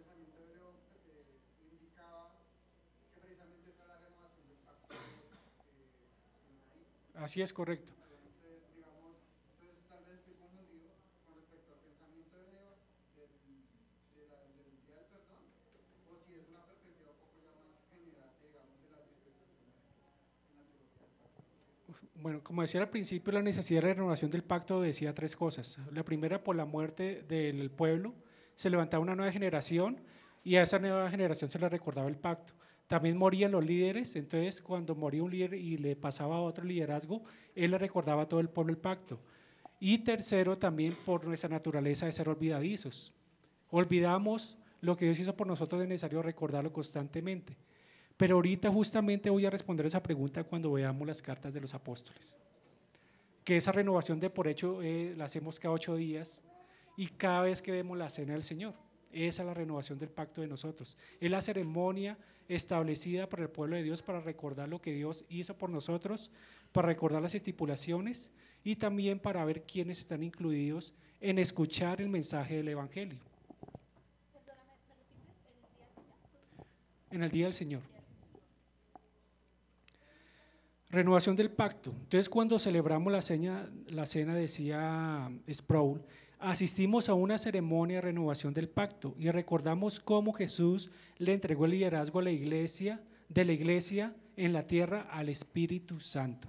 Así 7.15 7.41
es 7.41 7.53
correcto. 7.53 7.93
Bueno, 22.25 22.43
como 22.43 22.63
decía 22.63 22.81
al 22.81 22.89
principio, 22.89 23.35
la 23.35 23.43
necesidad 23.43 23.83
de 23.83 23.93
renovación 23.93 24.31
del 24.31 24.43
pacto 24.43 24.81
decía 24.81 25.15
tres 25.15 25.37
cosas. 25.37 25.77
La 25.93 26.07
primera, 26.07 26.43
por 26.43 26.57
la 26.57 26.65
muerte 26.65 27.23
del 27.29 27.71
pueblo, 27.71 28.15
se 28.55 28.71
levantaba 28.71 29.03
una 29.03 29.15
nueva 29.15 29.31
generación 29.31 30.01
y 30.43 30.57
a 30.57 30.63
esa 30.63 30.79
nueva 30.79 31.11
generación 31.11 31.51
se 31.51 31.59
le 31.59 31.69
recordaba 31.69 32.09
el 32.09 32.17
pacto. 32.17 32.55
También 32.87 33.17
morían 33.17 33.53
los 33.53 33.65
líderes, 33.65 34.15
entonces 34.17 34.61
cuando 34.61 34.95
moría 34.95 35.23
un 35.23 35.31
líder 35.31 35.55
y 35.55 35.79
le 35.79 35.97
pasaba 35.97 36.37
a 36.37 36.41
otro 36.41 36.65
liderazgo, 36.65 37.23
él 37.55 37.71
le 37.71 37.79
recordaba 37.79 38.23
a 38.23 38.29
todo 38.29 38.41
el 38.41 38.51
pueblo 38.51 38.73
el 38.73 38.79
pacto. 38.79 39.19
Y 39.81 39.99
tercero, 39.99 40.57
también 40.57 40.95
por 41.05 41.25
nuestra 41.25 41.49
naturaleza 41.49 42.07
de 42.07 42.13
ser 42.13 42.29
olvidadizos. 42.29 43.13
Olvidamos 43.71 44.57
lo 44.81 44.97
que 44.97 45.07
Dios 45.07 45.19
hizo 45.19 45.37
por 45.37 45.47
nosotros, 45.47 45.83
es 45.83 45.89
necesario 45.89 46.23
recordarlo 46.23 46.73
constantemente. 46.73 47.57
Pero 48.17 48.37
ahorita 48.37 48.71
justamente 48.71 49.31
voy 49.31 49.47
a 49.47 49.51
responder 49.51 49.87
esa 49.87 50.03
pregunta 50.03 50.45
cuando 50.45 50.71
veamos 50.73 51.07
las 51.07 51.21
cartas 51.21 51.53
de 51.53 51.61
los 51.61 51.75
apóstoles. 51.75 52.39
Que 53.43 53.57
esa 53.57 53.73
renovación 53.73 54.21
de 54.21 54.31
por 54.31 54.47
hecho 54.47 54.83
eh, 54.83 55.15
la 55.17 55.25
hacemos 55.25 55.59
cada 55.59 55.75
ocho 55.75 55.97
días 55.97 56.43
y 56.97 57.09
cada 57.09 57.43
vez 57.43 57.61
que 57.61 57.73
vemos 57.73 57.99
la 57.99 58.11
cena 58.11 58.35
del 58.35 58.45
Señor. 58.45 58.75
Esa 59.11 59.43
es 59.43 59.47
la 59.47 59.55
renovación 59.55 59.99
del 59.99 60.11
pacto 60.11 60.41
de 60.41 60.49
nosotros. 60.49 60.97
Es 61.21 61.31
la 61.31 61.41
ceremonia 61.41 62.17
establecida 62.49 63.29
para 63.29 63.43
el 63.43 63.51
pueblo 63.51 63.77
de 63.77 63.83
Dios 63.83 64.03
para 64.03 64.21
recordar 64.21 64.69
lo 64.69 64.81
que 64.81 64.93
Dios 64.93 65.25
hizo 65.29 65.57
por 65.57 65.71
nosotros, 65.71 66.31
para 66.73 66.89
recordar 66.89 67.23
las 67.23 67.35
estipulaciones 67.35 68.33
y 68.63 68.77
también 68.77 69.19
para 69.19 69.45
ver 69.45 69.63
quiénes 69.63 70.01
están 70.01 70.23
incluidos 70.23 70.95
en 71.21 71.39
escuchar 71.39 72.01
el 72.01 72.09
mensaje 72.09 72.57
del 72.57 72.69
Evangelio. 72.69 73.19
En 77.11 77.23
el 77.23 77.31
día 77.31 77.47
del 77.47 77.55
Señor. 77.55 77.83
Renovación 80.91 81.35
del 81.35 81.51
pacto. 81.51 81.91
Entonces, 81.91 82.29
cuando 82.29 82.59
celebramos 82.59 83.13
la, 83.13 83.21
cena, 83.21 83.69
la 83.89 84.07
cena, 84.07 84.35
decía 84.35 85.31
Sproul, 85.53 86.03
asistimos 86.45 87.09
a 87.09 87.15
una 87.15 87.39
ceremonia 87.39 87.97
de 87.97 88.03
renovación 88.03 88.53
del 88.53 88.69
pacto 88.69 89.15
y 89.19 89.31
recordamos 89.31 89.99
cómo 89.99 90.33
Jesús 90.33 90.91
le 91.17 91.33
entregó 91.33 91.65
el 91.65 91.73
liderazgo 91.73 92.19
a 92.19 92.23
la 92.23 92.31
iglesia, 92.31 93.03
de 93.29 93.45
la 93.47 93.53
iglesia 93.53 94.15
en 94.37 94.53
la 94.53 94.67
tierra 94.67 95.09
al 95.11 95.31
Espíritu 95.31 96.01
Santo. 96.01 96.49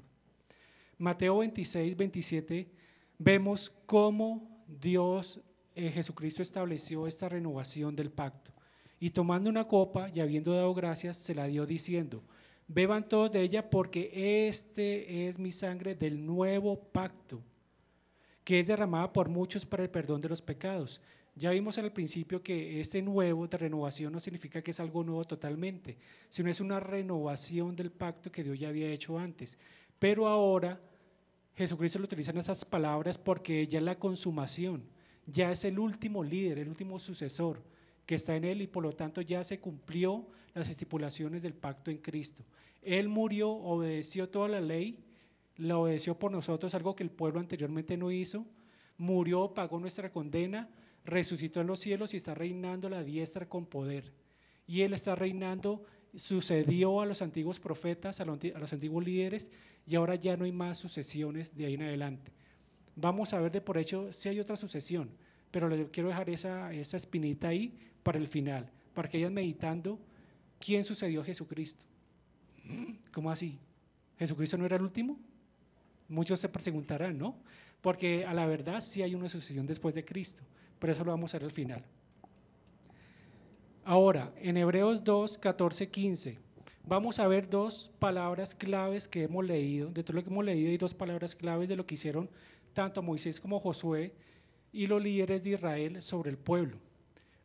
Mateo 0.98 1.38
26, 1.38 1.96
27, 1.96 2.70
vemos 3.18 3.74
cómo 3.86 4.64
Dios, 4.68 5.40
eh, 5.76 5.90
Jesucristo 5.92 6.42
estableció 6.42 7.08
esta 7.08 7.30
renovación 7.30 7.96
del 7.96 8.12
pacto. 8.12 8.52
Y 9.00 9.12
tomando 9.12 9.50
una 9.50 9.68
copa 9.68 10.10
y 10.14 10.20
habiendo 10.20 10.54
dado 10.54 10.74
gracias, 10.74 11.18
se 11.18 11.36
la 11.36 11.46
dio 11.46 11.66
diciendo, 11.66 12.24
beban 12.68 13.08
todos 13.08 13.32
de 13.32 13.42
ella 13.42 13.70
porque 13.70 14.48
este 14.48 15.28
es 15.28 15.40
mi 15.40 15.52
sangre 15.52 15.96
del 15.96 16.26
nuevo 16.26 16.80
pacto 16.80 17.42
que 18.46 18.60
es 18.60 18.68
derramada 18.68 19.12
por 19.12 19.28
muchos 19.28 19.66
para 19.66 19.84
el 19.84 19.90
perdón 19.90 20.22
de 20.22 20.30
los 20.30 20.42
pecados. 20.42 21.02
Ya 21.36 21.50
vimos 21.50 21.78
al 21.78 21.92
principio 21.92 22.42
que 22.42 22.80
este 22.80 23.02
nuevo 23.02 23.46
de 23.48 23.58
renovación 23.58 24.14
no 24.14 24.22
significa 24.22 24.62
que 24.62 24.72
es 24.72 24.80
algo 24.80 25.04
nuevo 25.04 25.26
totalmente, 25.26 25.98
sino 26.30 26.50
es 26.50 26.62
una 26.62 26.80
renovación 26.80 27.76
del 27.76 27.92
pacto 27.92 28.32
que 28.32 28.44
Dios 28.44 28.58
ya 28.58 28.70
había 28.70 28.90
hecho 28.90 29.18
antes. 29.20 29.58
Pero 30.00 30.28
ahora 30.28 30.80
Jesucristo 31.56 32.00
lo 32.00 32.06
utiliza 32.06 32.32
en 32.32 32.38
esas 32.38 32.64
palabras 32.64 33.18
porque 33.18 33.68
ya 33.68 33.80
es 33.80 33.84
la 33.84 34.00
consumación, 34.00 34.84
ya 35.26 35.52
es 35.52 35.66
el 35.66 35.80
último 35.80 36.24
líder, 36.24 36.60
el 36.60 36.70
último 36.70 37.00
sucesor 37.00 37.62
que 38.06 38.16
está 38.16 38.36
en 38.36 38.46
él 38.46 38.62
y 38.62 38.68
por 38.68 38.84
lo 38.84 38.94
tanto 38.94 39.22
ya 39.22 39.44
se 39.44 39.60
cumplió 39.60 40.28
las 40.54 40.70
estipulaciones 40.70 41.42
del 41.42 41.54
pacto 41.54 41.90
en 41.90 41.98
Cristo. 41.98 42.44
Él 42.82 43.10
murió, 43.10 43.50
obedeció 43.50 44.30
toda 44.30 44.48
la 44.48 44.62
ley 44.62 45.00
la 45.58 45.78
obedeció 45.78 46.18
por 46.18 46.32
nosotros, 46.32 46.76
algo 46.76 46.96
que 46.96 47.04
el 47.04 47.12
pueblo 47.12 47.40
anteriormente 47.40 47.98
no 47.98 48.12
hizo, 48.12 48.46
murió, 48.98 49.54
pagó 49.54 49.80
nuestra 49.80 50.12
condena, 50.12 50.70
resucitó 51.04 51.62
en 51.62 51.68
los 51.68 51.80
cielos 51.80 52.14
y 52.14 52.18
está 52.18 52.34
reinando 52.34 52.90
la 52.90 53.04
diestra 53.04 53.48
con 53.48 53.66
poder. 53.66 54.12
Y 54.68 54.82
Él 54.82 54.94
está 54.94 55.16
reinando, 55.16 55.84
sucedió 56.16 57.02
a 57.02 57.06
los 57.06 57.22
antiguos 57.22 57.60
profetas, 57.60 58.20
a 58.20 58.26
los, 58.26 58.74
antiguos 58.74 59.06
líderes, 59.06 59.52
y 59.88 59.96
ahora 59.96 60.16
ya 60.16 60.36
no 60.36 60.46
hay 60.46 60.52
más 60.52 60.78
sucesiones 60.78 61.56
de 61.56 61.66
ahí 61.66 61.76
en 61.76 61.84
adelante. 61.84 62.32
Vamos 62.96 63.34
a 63.34 63.40
ver 63.40 63.52
de 63.52 63.62
por 63.62 63.78
hecho 63.78 64.12
si 64.12 64.30
hay 64.30 64.40
otra 64.40 64.56
sucesión, 64.56 65.12
pero 65.52 65.70
le 65.70 65.90
quiero 65.90 66.10
dejar 66.10 66.30
esa, 66.30 66.74
esa 66.74 66.98
espinita 66.98 67.50
ahí 67.50 67.78
para 68.02 68.18
el 68.18 68.28
final, 68.28 68.72
para 68.94 69.10
que 69.10 69.18
vayan 69.18 69.34
meditando 69.34 70.00
quién 70.60 70.84
sucedió 70.84 71.22
a 71.22 71.26
Jesucristo. 71.26 71.86
¿Cómo 73.14 73.30
así? 73.30 73.60
¿Jesucristo 74.18 74.58
no 74.58 74.66
era 74.66 74.78
el 74.78 74.82
último? 74.82 75.20
Muchos 76.08 76.40
se 76.40 76.50
preguntarán, 76.50 77.18
¿no? 77.18 77.36
Porque 77.82 78.26
a 78.26 78.34
la 78.34 78.46
verdad 78.46 78.82
sí 78.82 79.02
hay 79.02 79.16
una 79.16 79.30
sucesión 79.30 79.66
después 79.66 79.96
de 79.96 80.06
Cristo, 80.06 80.44
pero 80.80 80.94
eso 80.94 81.04
lo 81.04 81.12
vamos 81.12 81.34
a 81.34 81.38
ver 81.38 81.46
al 81.46 81.52
final. 81.52 81.84
Ahora, 83.84 84.34
en 84.38 84.58
Hebreos 84.58 85.04
2, 85.04 85.38
14, 85.38 85.90
15, 85.90 86.40
vamos 86.86 87.20
a 87.20 87.28
ver 87.28 87.48
dos 87.48 87.92
palabras 88.00 88.56
claves 88.56 89.08
que 89.08 89.24
hemos 89.24 89.46
leído. 89.46 89.92
De 89.92 90.04
todo 90.04 90.16
lo 90.16 90.24
que 90.24 90.30
hemos 90.30 90.44
leído 90.44 90.72
hay 90.72 90.78
dos 90.78 90.94
palabras 90.94 91.36
claves 91.36 91.70
de 91.70 91.76
lo 91.76 91.86
que 91.86 91.94
hicieron 91.94 92.30
tanto 92.74 93.02
Moisés 93.02 93.40
como 93.40 93.60
Josué 93.60 94.14
y 94.72 94.88
los 94.88 95.02
líderes 95.02 95.44
de 95.44 95.52
Israel 95.52 96.02
sobre 96.02 96.32
el 96.32 96.38
pueblo. 96.38 96.78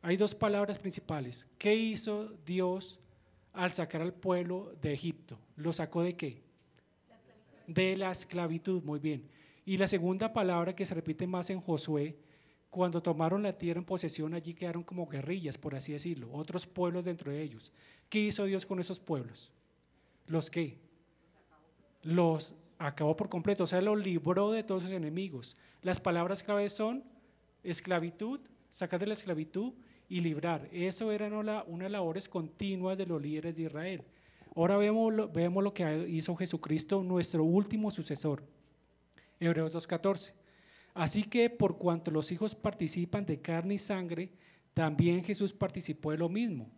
Hay 0.02 0.16
dos 0.16 0.34
palabras 0.34 0.78
principales. 0.78 1.46
¿Qué 1.58 1.74
hizo 1.74 2.32
Dios 2.46 2.98
al 3.52 3.72
sacar 3.72 4.00
al 4.00 4.14
pueblo 4.14 4.74
de 4.80 4.94
Egipto? 4.94 5.38
¿Lo 5.56 5.72
sacó 5.72 6.02
de 6.02 6.16
qué? 6.16 6.42
De 7.74 7.96
la 7.96 8.10
esclavitud, 8.10 8.82
muy 8.82 8.98
bien. 8.98 9.28
Y 9.64 9.76
la 9.76 9.86
segunda 9.86 10.32
palabra 10.32 10.74
que 10.74 10.84
se 10.84 10.94
repite 10.94 11.26
más 11.26 11.50
en 11.50 11.60
Josué, 11.60 12.16
cuando 12.68 13.00
tomaron 13.00 13.42
la 13.42 13.52
tierra 13.52 13.78
en 13.78 13.84
posesión, 13.84 14.34
allí 14.34 14.54
quedaron 14.54 14.82
como 14.82 15.06
guerrillas, 15.06 15.56
por 15.56 15.76
así 15.76 15.92
decirlo, 15.92 16.32
otros 16.32 16.66
pueblos 16.66 17.04
dentro 17.04 17.30
de 17.30 17.40
ellos. 17.40 17.72
¿Qué 18.08 18.18
hizo 18.18 18.44
Dios 18.44 18.66
con 18.66 18.80
esos 18.80 18.98
pueblos? 18.98 19.52
¿Los 20.26 20.50
qué? 20.50 20.78
Los 22.02 22.54
acabó 22.78 23.16
por 23.16 23.28
completo, 23.28 23.64
o 23.64 23.66
sea, 23.66 23.80
los 23.80 23.98
libró 23.98 24.50
de 24.50 24.64
todos 24.64 24.82
sus 24.82 24.92
enemigos. 24.92 25.56
Las 25.82 26.00
palabras 26.00 26.42
claves 26.42 26.72
son 26.72 27.04
esclavitud, 27.62 28.40
sacar 28.68 28.98
de 28.98 29.06
la 29.06 29.14
esclavitud 29.14 29.74
y 30.08 30.20
librar. 30.20 30.68
Eso 30.72 31.12
eran 31.12 31.34
una, 31.34 31.62
unas 31.64 31.90
labores 31.90 32.28
continuas 32.28 32.98
de 32.98 33.06
los 33.06 33.22
líderes 33.22 33.54
de 33.54 33.62
Israel. 33.62 34.04
Ahora 34.54 34.76
vemos 34.76 35.12
lo, 35.12 35.28
vemos 35.28 35.62
lo 35.62 35.72
que 35.72 36.06
hizo 36.08 36.34
Jesucristo, 36.36 37.02
nuestro 37.02 37.44
último 37.44 37.90
sucesor. 37.90 38.42
Hebreos 39.38 39.72
2.14. 39.72 40.32
Así 40.94 41.22
que 41.22 41.50
por 41.50 41.78
cuanto 41.78 42.10
los 42.10 42.32
hijos 42.32 42.54
participan 42.54 43.24
de 43.24 43.40
carne 43.40 43.74
y 43.74 43.78
sangre, 43.78 44.30
también 44.74 45.24
Jesús 45.24 45.52
participó 45.52 46.10
de 46.10 46.18
lo 46.18 46.28
mismo, 46.28 46.70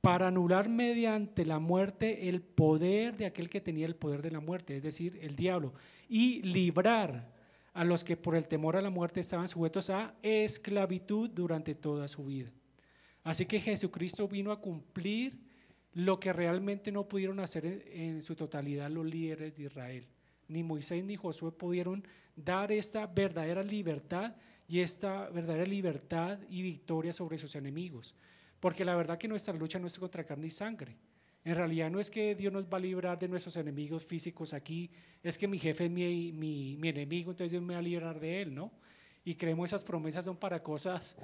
para 0.00 0.28
anular 0.28 0.68
mediante 0.68 1.44
la 1.44 1.58
muerte 1.58 2.28
el 2.28 2.40
poder 2.40 3.16
de 3.16 3.26
aquel 3.26 3.48
que 3.48 3.60
tenía 3.60 3.86
el 3.86 3.96
poder 3.96 4.22
de 4.22 4.30
la 4.30 4.40
muerte, 4.40 4.76
es 4.76 4.82
decir, 4.82 5.18
el 5.22 5.36
diablo, 5.36 5.74
y 6.08 6.42
librar 6.42 7.32
a 7.74 7.84
los 7.84 8.04
que 8.04 8.16
por 8.16 8.34
el 8.34 8.48
temor 8.48 8.76
a 8.76 8.82
la 8.82 8.90
muerte 8.90 9.20
estaban 9.20 9.48
sujetos 9.48 9.90
a 9.90 10.14
esclavitud 10.22 11.30
durante 11.30 11.74
toda 11.74 12.08
su 12.08 12.24
vida. 12.24 12.50
Así 13.22 13.44
que 13.46 13.60
Jesucristo 13.60 14.26
vino 14.26 14.52
a 14.52 14.60
cumplir 14.60 15.47
lo 15.98 16.20
que 16.20 16.32
realmente 16.32 16.92
no 16.92 17.08
pudieron 17.08 17.40
hacer 17.40 17.82
en, 17.92 18.22
su 18.22 18.36
totalidad 18.36 18.88
los 18.88 19.04
líderes 19.04 19.56
de 19.56 19.64
Israel. 19.64 20.06
Ni 20.46 20.62
Moisés 20.62 21.02
ni 21.02 21.16
Josué 21.16 21.50
pudieron 21.50 22.06
dar 22.36 22.70
esta 22.70 23.08
verdadera 23.08 23.64
libertad 23.64 24.36
y 24.68 24.78
esta 24.78 25.28
verdadera 25.30 25.66
libertad 25.66 26.38
y 26.48 26.62
victoria 26.62 27.12
sobre 27.12 27.36
sus 27.36 27.56
enemigos. 27.56 28.14
Porque 28.60 28.84
la 28.84 28.94
verdad 28.94 29.18
que 29.18 29.26
nuestra 29.26 29.52
lucha 29.54 29.80
no 29.80 29.88
es 29.88 29.98
contra 29.98 30.22
carne 30.22 30.46
y 30.46 30.50
sangre. 30.52 30.96
En 31.44 31.56
realidad 31.56 31.90
no 31.90 31.98
es 31.98 32.10
que 32.10 32.36
Dios 32.36 32.52
nos 32.52 32.66
va 32.66 32.76
a 32.76 32.80
librar 32.80 33.18
de 33.18 33.26
nuestros 33.26 33.56
enemigos 33.56 34.06
físicos 34.06 34.54
aquí, 34.54 34.92
es 35.20 35.36
que 35.36 35.48
mi 35.48 35.58
jefe 35.58 35.86
es 35.86 35.90
mi, 35.90 36.30
mi, 36.30 36.76
mi 36.76 36.90
enemigo, 36.90 37.32
entonces 37.32 37.50
Dios 37.50 37.62
me 37.64 37.74
va 37.74 37.80
a 37.80 37.82
librar 37.82 38.20
de 38.20 38.42
él, 38.42 38.54
¿no? 38.54 38.70
Y 39.24 39.34
creemos 39.34 39.70
esas 39.70 39.82
promesas 39.82 40.24
son 40.24 40.36
para 40.36 40.62
cosas 40.62 41.16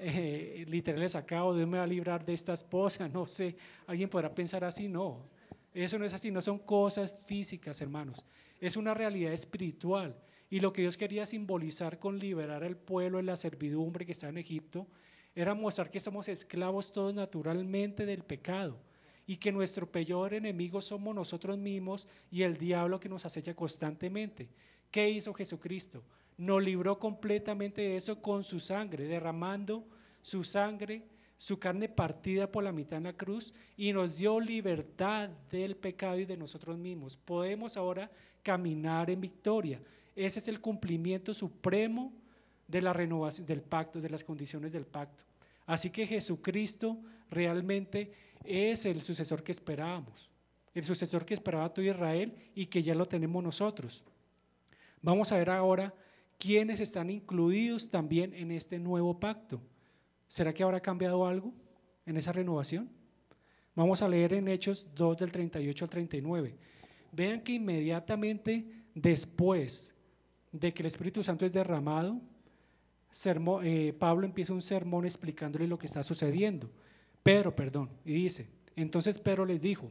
eh, 0.00 0.64
literales 0.68 1.14
acá, 1.14 1.44
o 1.44 1.54
Dios 1.54 1.68
me 1.68 1.78
va 1.78 1.84
a 1.84 1.86
librar 1.86 2.24
de 2.24 2.34
esta 2.34 2.52
esposa, 2.52 3.08
no 3.08 3.26
sé, 3.26 3.56
alguien 3.86 4.08
podrá 4.08 4.34
pensar 4.34 4.64
así, 4.64 4.88
no, 4.88 5.26
eso 5.74 5.98
no 5.98 6.04
es 6.04 6.12
así, 6.12 6.30
no 6.30 6.42
son 6.42 6.58
cosas 6.58 7.14
físicas, 7.26 7.80
hermanos, 7.80 8.24
es 8.60 8.76
una 8.76 8.94
realidad 8.94 9.32
espiritual. 9.32 10.16
Y 10.50 10.60
lo 10.60 10.72
que 10.72 10.80
Dios 10.80 10.96
quería 10.96 11.26
simbolizar 11.26 11.98
con 11.98 12.18
liberar 12.18 12.64
al 12.64 12.76
pueblo 12.76 13.18
de 13.18 13.24
la 13.24 13.36
servidumbre 13.36 14.06
que 14.06 14.12
está 14.12 14.28
en 14.28 14.38
Egipto, 14.38 14.86
era 15.34 15.54
mostrar 15.54 15.90
que 15.90 16.00
somos 16.00 16.26
esclavos 16.28 16.90
todos 16.90 17.14
naturalmente 17.14 18.06
del 18.06 18.24
pecado 18.24 18.78
y 19.26 19.36
que 19.36 19.52
nuestro 19.52 19.90
peor 19.92 20.32
enemigo 20.32 20.80
somos 20.80 21.14
nosotros 21.14 21.58
mismos 21.58 22.08
y 22.30 22.42
el 22.42 22.56
diablo 22.56 22.98
que 22.98 23.10
nos 23.10 23.26
acecha 23.26 23.54
constantemente. 23.54 24.48
¿Qué 24.90 25.10
hizo 25.10 25.34
Jesucristo? 25.34 26.02
Nos 26.38 26.62
libró 26.62 26.98
completamente 26.98 27.82
de 27.82 27.96
eso 27.96 28.22
con 28.22 28.44
su 28.44 28.60
sangre, 28.60 29.04
derramando 29.04 29.84
su 30.22 30.44
sangre, 30.44 31.02
su 31.36 31.58
carne 31.58 31.88
partida 31.88 32.50
por 32.50 32.64
la 32.64 32.72
mitad 32.72 32.98
en 32.98 33.04
la 33.04 33.12
cruz 33.12 33.52
y 33.76 33.92
nos 33.92 34.16
dio 34.16 34.40
libertad 34.40 35.28
del 35.50 35.76
pecado 35.76 36.18
y 36.18 36.24
de 36.24 36.36
nosotros 36.36 36.78
mismos. 36.78 37.16
Podemos 37.16 37.76
ahora 37.76 38.10
caminar 38.42 39.10
en 39.10 39.20
victoria. 39.20 39.80
Ese 40.14 40.38
es 40.38 40.48
el 40.48 40.60
cumplimiento 40.60 41.34
supremo 41.34 42.12
de 42.66 42.82
la 42.82 42.92
renovación 42.92 43.46
del 43.46 43.62
pacto, 43.62 44.00
de 44.00 44.10
las 44.10 44.22
condiciones 44.22 44.72
del 44.72 44.86
pacto. 44.86 45.24
Así 45.66 45.90
que 45.90 46.06
Jesucristo 46.06 46.98
realmente 47.30 48.12
es 48.44 48.84
el 48.84 49.02
sucesor 49.02 49.42
que 49.42 49.52
esperábamos, 49.52 50.30
el 50.72 50.84
sucesor 50.84 51.24
que 51.24 51.34
esperaba 51.34 51.72
todo 51.72 51.84
Israel 51.84 52.34
y 52.54 52.66
que 52.66 52.82
ya 52.82 52.94
lo 52.94 53.06
tenemos 53.06 53.42
nosotros. 53.42 54.04
Vamos 55.02 55.32
a 55.32 55.36
ver 55.36 55.50
ahora 55.50 55.92
¿quiénes 56.38 56.80
están 56.80 57.10
incluidos 57.10 57.90
también 57.90 58.32
en 58.32 58.50
este 58.50 58.78
nuevo 58.78 59.18
pacto? 59.18 59.60
¿Será 60.28 60.54
que 60.54 60.62
habrá 60.62 60.80
cambiado 60.80 61.26
algo 61.26 61.52
en 62.06 62.16
esa 62.16 62.32
renovación? 62.32 62.88
Vamos 63.74 64.02
a 64.02 64.08
leer 64.08 64.32
en 64.32 64.48
Hechos 64.48 64.88
2 64.94 65.18
del 65.18 65.32
38 65.32 65.84
al 65.84 65.90
39. 65.90 66.56
Vean 67.12 67.40
que 67.40 67.52
inmediatamente 67.52 68.66
después 68.94 69.94
de 70.52 70.72
que 70.72 70.82
el 70.82 70.86
Espíritu 70.86 71.22
Santo 71.22 71.46
es 71.46 71.52
derramado, 71.52 72.20
eh, 73.62 73.94
Pablo 73.98 74.26
empieza 74.26 74.52
un 74.52 74.62
sermón 74.62 75.04
explicándole 75.04 75.66
lo 75.66 75.78
que 75.78 75.86
está 75.86 76.02
sucediendo. 76.02 76.70
Pedro, 77.22 77.54
perdón, 77.54 77.90
y 78.04 78.12
dice, 78.12 78.48
Entonces 78.76 79.18
Pedro 79.18 79.44
les 79.44 79.60
dijo, 79.60 79.90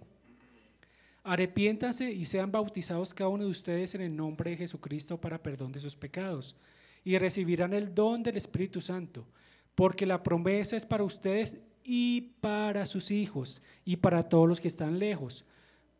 arrepiéntanse 1.27 2.09
y 2.09 2.23
sean 2.23 2.53
bautizados 2.53 3.13
cada 3.13 3.29
uno 3.29 3.43
de 3.43 3.51
ustedes 3.51 3.93
en 3.95 4.01
el 4.01 4.15
nombre 4.15 4.51
de 4.51 4.57
Jesucristo 4.57 5.19
para 5.19 5.43
perdón 5.43 5.73
de 5.73 5.81
sus 5.81 5.93
pecados 5.93 6.55
y 7.03 7.17
recibirán 7.17 7.73
el 7.73 7.93
don 7.93 8.23
del 8.23 8.37
Espíritu 8.37 8.79
Santo, 8.79 9.27
porque 9.75 10.05
la 10.05 10.23
promesa 10.23 10.77
es 10.77 10.85
para 10.85 11.03
ustedes 11.03 11.57
y 11.83 12.21
para 12.39 12.85
sus 12.85 13.11
hijos 13.11 13.61
y 13.83 13.97
para 13.97 14.23
todos 14.23 14.47
los 14.47 14.61
que 14.61 14.69
están 14.69 14.99
lejos, 14.99 15.43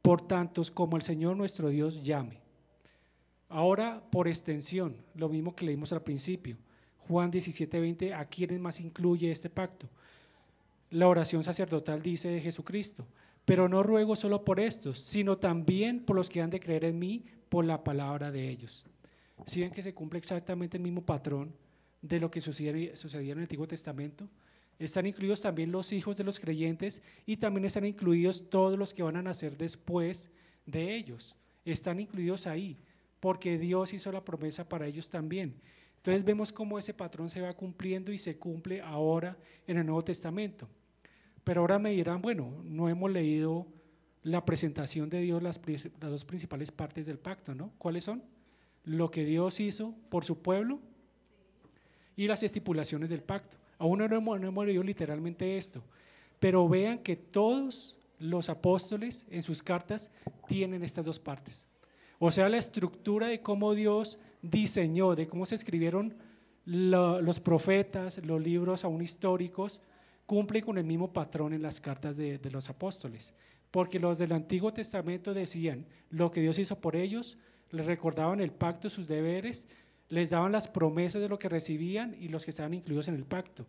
por 0.01 0.25
tantos 0.25 0.71
como 0.71 0.95
el 0.95 1.03
Señor 1.03 1.35
nuestro 1.35 1.67
Dios 1.67 2.03
llame. 2.05 2.39
Ahora, 3.49 4.01
por 4.09 4.29
extensión, 4.29 4.95
lo 5.13 5.27
mismo 5.27 5.53
que 5.55 5.65
leímos 5.65 5.91
al 5.91 6.03
principio, 6.03 6.57
Juan 7.07 7.31
17:20, 7.31 8.13
¿a 8.13 8.25
quiénes 8.25 8.61
más 8.61 8.79
incluye 8.79 9.29
este 9.29 9.49
pacto? 9.49 9.89
La 10.89 11.09
oración 11.09 11.43
sacerdotal 11.43 12.01
dice 12.01 12.29
de 12.29 12.39
Jesucristo, 12.39 13.05
pero 13.47 13.69
no 13.69 13.81
ruego 13.81 14.17
solo 14.17 14.43
por 14.43 14.59
estos, 14.59 14.99
sino 14.99 15.37
también 15.37 16.01
por 16.01 16.17
los 16.17 16.29
que 16.29 16.41
han 16.41 16.49
de 16.49 16.59
creer 16.59 16.83
en 16.83 16.99
mí 16.99 17.23
por 17.47 17.63
la 17.63 17.81
palabra 17.81 18.29
de 18.29 18.49
ellos. 18.49 18.85
Si 19.45 19.61
ven 19.61 19.71
que 19.71 19.81
se 19.81 19.93
cumple 19.93 20.19
exactamente 20.19 20.75
el 20.75 20.83
mismo 20.83 21.05
patrón 21.05 21.55
de 22.01 22.19
lo 22.19 22.29
que 22.29 22.41
sucedía 22.41 22.91
en 22.91 23.37
el 23.37 23.43
Antiguo 23.43 23.65
Testamento, 23.65 24.27
están 24.77 25.05
incluidos 25.05 25.39
también 25.39 25.71
los 25.71 25.93
hijos 25.93 26.17
de 26.17 26.25
los 26.25 26.41
creyentes 26.41 27.01
y 27.25 27.37
también 27.37 27.63
están 27.63 27.85
incluidos 27.85 28.49
todos 28.49 28.77
los 28.77 28.93
que 28.93 29.03
van 29.03 29.15
a 29.15 29.21
nacer 29.21 29.55
después 29.55 30.29
de 30.65 30.97
ellos. 30.97 31.33
Están 31.63 32.01
incluidos 32.01 32.47
ahí, 32.47 32.75
porque 33.21 33.57
Dios 33.57 33.93
hizo 33.93 34.11
la 34.11 34.25
promesa 34.25 34.67
para 34.67 34.87
ellos 34.87 35.09
también. 35.09 35.55
Entonces 35.95 36.25
vemos 36.25 36.51
cómo 36.51 36.77
ese 36.77 36.93
patrón 36.93 37.29
se 37.29 37.39
va 37.39 37.53
cumpliendo 37.53 38.11
y 38.11 38.17
se 38.17 38.37
cumple 38.37 38.81
ahora 38.81 39.37
en 39.67 39.77
el 39.77 39.85
Nuevo 39.85 40.03
Testamento. 40.03 40.67
Pero 41.47 41.61
ahora 41.61 41.79
me 41.79 41.91
dirán, 41.91 42.21
bueno, 42.21 42.61
no 42.65 42.89
hemos 42.89 43.09
leído 43.09 43.65
la 44.21 44.43
presentación 44.43 45.09
de 45.09 45.21
Dios, 45.21 45.41
las, 45.41 45.61
dos 45.97 46.25
principales 46.25 46.73
partes 46.73 47.05
del 47.05 47.19
pacto, 47.19 47.55
¿no? 47.55 47.71
¿Cuáles 47.77 48.03
son? 48.03 48.21
Lo 48.83 49.09
que 49.09 49.23
Dios 49.23 49.61
hizo 49.61 49.95
por 50.09 50.25
su 50.25 50.41
pueblo 50.41 50.81
y 52.17 52.27
las 52.27 52.43
estipulaciones 52.43 53.09
del 53.09 53.23
pacto. 53.23 53.55
Aún 53.77 53.99
no 53.99 54.13
hemos, 54.13 54.65
leído 54.65 54.83
literalmente 54.83 55.57
esto, 55.57 55.81
pero 56.37 56.67
vean 56.67 56.99
que 56.99 57.15
todos 57.15 57.97
los 58.19 58.49
apóstoles 58.49 59.25
en 59.29 59.41
sus 59.41 59.63
cartas 59.63 60.11
tienen 60.49 60.83
estas 60.83 61.05
dos 61.05 61.17
partes. 61.17 61.65
O 62.19 62.29
sea, 62.29 62.49
la 62.49 62.57
estructura 62.57 63.27
de 63.27 63.41
cómo 63.41 63.73
Dios 63.73 64.19
diseñó, 64.41 65.15
de 65.15 65.29
cómo 65.29 65.45
se 65.45 65.55
escribieron 65.55 66.13
los 66.65 67.39
profetas, 67.39 68.17
los 68.25 68.41
libros 68.41 68.83
aún 68.83 69.01
históricos, 69.01 69.81
cumple 70.27 70.61
con 70.61 70.77
el 70.77 70.83
mismo 70.83 71.11
patrón 71.11 71.53
en 71.53 71.63
las 71.63 71.81
cartas 71.81 72.15
de, 72.15 72.39
los 72.51 72.69
apóstoles. 72.69 73.33
Porque 73.71 73.99
los 73.99 74.19
del 74.19 74.33
Antiguo 74.33 74.71
Testamento 74.71 75.33
decían 75.33 75.87
lo 76.11 76.29
que 76.29 76.41
Dios 76.41 76.59
hizo 76.59 76.79
por 76.79 76.95
ellos, 76.95 77.37
les 77.71 77.85
recordaban 77.85 78.39
el 78.39 78.51
pacto, 78.51 78.89
sus 78.89 79.07
deberes, 79.07 79.67
les 80.09 80.29
daban 80.29 80.51
las 80.51 80.67
promesas 80.67 81.21
de 81.21 81.29
lo 81.29 81.39
que 81.39 81.49
recibían 81.49 82.15
y 82.19 82.27
los 82.27 82.45
que 82.45 82.51
estaban 82.51 82.73
incluidos 82.73 83.07
en 83.07 83.15
el 83.15 83.25
pacto. 83.25 83.65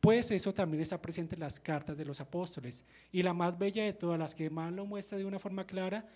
Pues 0.00 0.30
eso 0.30 0.52
también 0.52 0.82
está 0.82 1.00
presente 1.00 1.34
en 1.34 1.40
las 1.40 1.60
cartas 1.60 1.96
de 1.96 2.04
los 2.04 2.20
apóstoles. 2.20 2.84
Y 3.12 3.22
la 3.22 3.34
más 3.34 3.58
bella 3.58 3.84
de 3.84 3.92
todas, 3.92 4.18
las 4.18 4.34
que 4.34 4.48
más 4.48 4.72
lo 4.72 4.86
muestra 4.86 5.18
de 5.18 5.24
una 5.24 5.38
forma 5.38 5.66
clara, 5.66 6.08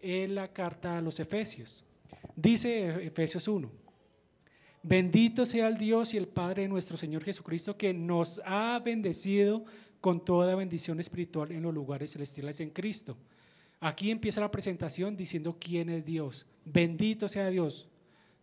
es 0.00 0.28
la 0.28 0.52
carta 0.52 0.98
a 0.98 1.00
los 1.00 1.20
Efesios. 1.20 1.84
Dice 2.34 3.06
Efesios 3.06 3.46
1, 3.46 3.70
bendito 4.86 5.44
sea 5.44 5.68
el 5.68 5.76
Dios 5.76 6.14
y 6.14 6.16
el 6.16 6.28
Padre 6.28 6.62
de 6.62 6.68
nuestro 6.68 6.96
Señor 6.96 7.24
Jesucristo, 7.24 7.76
que 7.76 7.92
nos 7.92 8.40
ha 8.44 8.78
bendecido 8.78 9.64
con 10.00 10.24
toda 10.24 10.54
bendición 10.54 11.00
espiritual 11.00 11.50
en 11.50 11.62
los 11.62 11.74
lugares 11.74 12.12
celestiales 12.12 12.60
en 12.60 12.70
Cristo. 12.70 13.16
Aquí 13.80 14.10
empieza 14.10 14.40
la 14.40 14.50
presentación 14.50 15.16
diciendo 15.16 15.56
quién 15.58 15.88
es 15.88 16.04
Dios. 16.04 16.46
Bendito 16.64 17.28
sea 17.28 17.48
Dios, 17.48 17.88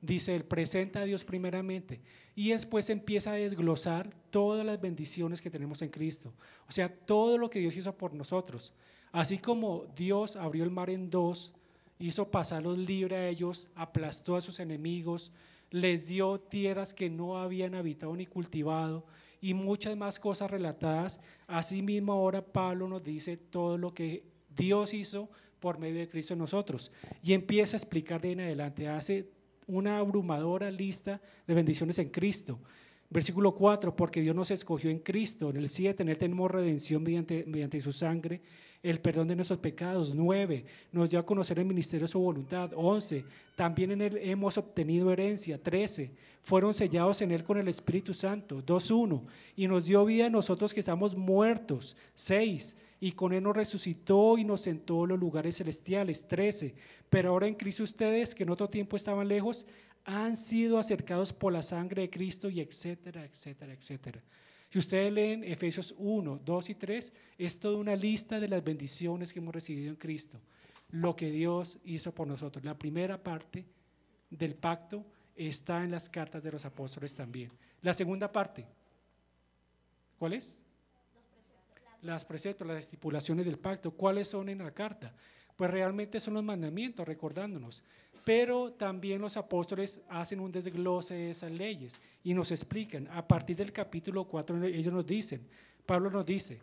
dice 0.01 0.35
él, 0.35 0.43
presenta 0.43 0.99
a 0.99 1.05
Dios 1.05 1.23
primeramente 1.23 2.01
y 2.35 2.49
después 2.49 2.89
empieza 2.89 3.31
a 3.31 3.35
desglosar 3.35 4.13
todas 4.29 4.65
las 4.65 4.81
bendiciones 4.81 5.41
que 5.41 5.49
tenemos 5.49 5.81
en 5.81 5.89
Cristo. 5.89 6.33
O 6.67 6.71
sea, 6.71 6.93
todo 6.93 7.37
lo 7.37 7.49
que 7.49 7.59
Dios 7.59 7.77
hizo 7.77 7.95
por 7.97 8.13
nosotros. 8.13 8.73
Así 9.13 9.37
como 9.37 9.85
Dios 9.95 10.35
abrió 10.35 10.63
el 10.63 10.71
mar 10.71 10.89
en 10.89 11.09
dos, 11.09 11.53
hizo 11.99 12.29
pasarlos 12.29 12.77
libre 12.77 13.15
a 13.15 13.29
ellos, 13.29 13.69
aplastó 13.75 14.35
a 14.35 14.41
sus 14.41 14.59
enemigos, 14.59 15.31
les 15.73 16.05
dio 16.05 16.39
tierras 16.39 16.93
que 16.93 17.09
no 17.09 17.39
habían 17.39 17.73
habitado 17.73 18.15
ni 18.15 18.27
cultivado 18.27 19.07
y 19.41 19.55
muchas 19.55 19.97
más 19.97 20.19
cosas 20.19 20.51
relatadas. 20.51 21.19
Asimismo 21.47 22.13
ahora 22.13 22.45
Pablo 22.45 22.87
nos 22.87 23.03
dice 23.03 23.37
todo 23.37 23.79
lo 23.79 23.91
que 23.91 24.23
Dios 24.55 24.93
hizo 24.93 25.31
por 25.59 25.79
medio 25.79 25.99
de 25.99 26.07
Cristo 26.07 26.33
en 26.33 26.39
nosotros. 26.39 26.91
Y 27.23 27.33
empieza 27.33 27.75
a 27.75 27.79
explicar 27.79 28.21
de 28.21 28.33
en 28.33 28.41
adelante, 28.41 28.87
hace 28.87 29.31
una 29.65 29.97
abrumadora 29.97 30.69
lista 30.69 31.19
de 31.47 31.55
bendiciones 31.55 31.97
en 31.97 32.09
Cristo. 32.09 32.59
Versículo 33.13 33.53
4, 33.53 33.95
porque 33.95 34.21
Dios 34.21 34.35
nos 34.35 34.49
escogió 34.49 34.89
en 34.89 34.97
Cristo. 34.97 35.51
En 35.51 35.57
el 35.57 35.69
7, 35.69 36.01
en 36.01 36.09
Él 36.09 36.17
tenemos 36.17 36.49
redención 36.49 37.03
mediante, 37.03 37.45
mediante 37.45 37.79
su 37.79 37.91
sangre, 37.91 38.41
el 38.81 38.99
perdón 38.99 39.27
de 39.27 39.35
nuestros 39.35 39.59
pecados. 39.59 40.15
9, 40.15 40.65
nos 40.91 41.11
dio 41.11 41.19
a 41.19 41.25
conocer 41.25 41.59
el 41.59 41.65
ministerio 41.65 42.07
de 42.07 42.11
su 42.11 42.19
voluntad. 42.19 42.71
11, 42.75 43.23
también 43.55 43.91
en 43.91 44.01
Él 44.01 44.19
hemos 44.19 44.57
obtenido 44.57 45.11
herencia. 45.11 45.61
13, 45.61 46.09
fueron 46.41 46.73
sellados 46.73 47.21
en 47.21 47.31
Él 47.31 47.43
con 47.43 47.59
el 47.59 47.67
Espíritu 47.67 48.15
Santo. 48.15 48.65
2.1, 48.65 49.21
y 49.57 49.67
nos 49.67 49.85
dio 49.85 50.03
vida 50.05 50.25
a 50.25 50.31
nosotros 50.31 50.73
que 50.73 50.79
estamos 50.79 51.15
muertos. 51.15 51.95
6, 52.15 52.75
y 52.99 53.11
con 53.11 53.31
Él 53.31 53.43
nos 53.43 53.55
resucitó 53.55 54.39
y 54.39 54.43
nos 54.43 54.61
sentó 54.61 55.03
en 55.03 55.09
los 55.09 55.19
lugares 55.19 55.57
celestiales. 55.57 56.27
13. 56.27 56.73
Pero 57.11 57.29
ahora 57.29 57.47
en 57.47 57.53
Cristo 57.53 57.83
ustedes, 57.83 58.33
que 58.33 58.41
en 58.41 58.49
otro 58.49 58.67
tiempo 58.69 58.95
estaban 58.95 59.27
lejos, 59.27 59.67
han 60.05 60.35
sido 60.35 60.77
acercados 60.79 61.31
por 61.31 61.53
la 61.53 61.61
sangre 61.61 62.03
de 62.03 62.09
Cristo 62.09 62.49
y 62.49 62.59
etcétera, 62.59 63.23
etcétera, 63.23 63.73
etcétera. 63.73 64.21
Si 64.69 64.79
ustedes 64.79 65.13
leen 65.13 65.43
Efesios 65.43 65.93
1, 65.97 66.41
2 66.43 66.69
y 66.69 66.75
3, 66.75 67.13
es 67.37 67.59
toda 67.59 67.77
una 67.77 67.95
lista 67.95 68.39
de 68.39 68.47
las 68.47 68.63
bendiciones 68.63 69.31
que 69.31 69.39
hemos 69.39 69.53
recibido 69.53 69.89
en 69.89 69.95
Cristo, 69.95 70.41
lo 70.89 71.15
que 71.15 71.29
Dios 71.29 71.79
hizo 71.85 72.13
por 72.13 72.27
nosotros. 72.27 72.65
La 72.65 72.77
primera 72.77 73.21
parte 73.21 73.65
del 74.29 74.55
pacto 74.55 75.05
está 75.35 75.83
en 75.83 75.91
las 75.91 76.09
cartas 76.09 76.43
de 76.43 76.51
los 76.51 76.65
apóstoles 76.65 77.15
también. 77.15 77.51
La 77.81 77.93
segunda 77.93 78.31
parte, 78.31 78.65
¿cuál 80.17 80.33
es? 80.33 80.63
las 82.03 82.25
preceptos, 82.25 82.67
las 82.67 82.79
estipulaciones 82.79 83.45
del 83.45 83.57
pacto. 83.57 83.91
¿Cuáles 83.91 84.27
son 84.27 84.49
en 84.49 84.59
la 84.59 84.71
carta? 84.71 85.13
Pues 85.55 85.71
realmente 85.71 86.19
son 86.19 86.35
los 86.35 86.43
mandamientos, 86.43 87.07
recordándonos. 87.07 87.83
Pero 88.25 88.71
también 88.71 89.21
los 89.21 89.35
apóstoles 89.35 90.01
hacen 90.09 90.39
un 90.39 90.51
desglose 90.51 91.13
de 91.13 91.31
esas 91.31 91.51
leyes 91.51 92.01
y 92.23 92.33
nos 92.33 92.51
explican. 92.51 93.07
A 93.11 93.27
partir 93.27 93.57
del 93.57 93.73
capítulo 93.73 94.25
4 94.25 94.63
ellos 94.63 94.93
nos 94.93 95.05
dicen, 95.05 95.45
Pablo 95.85 96.09
nos 96.09 96.25
dice, 96.25 96.61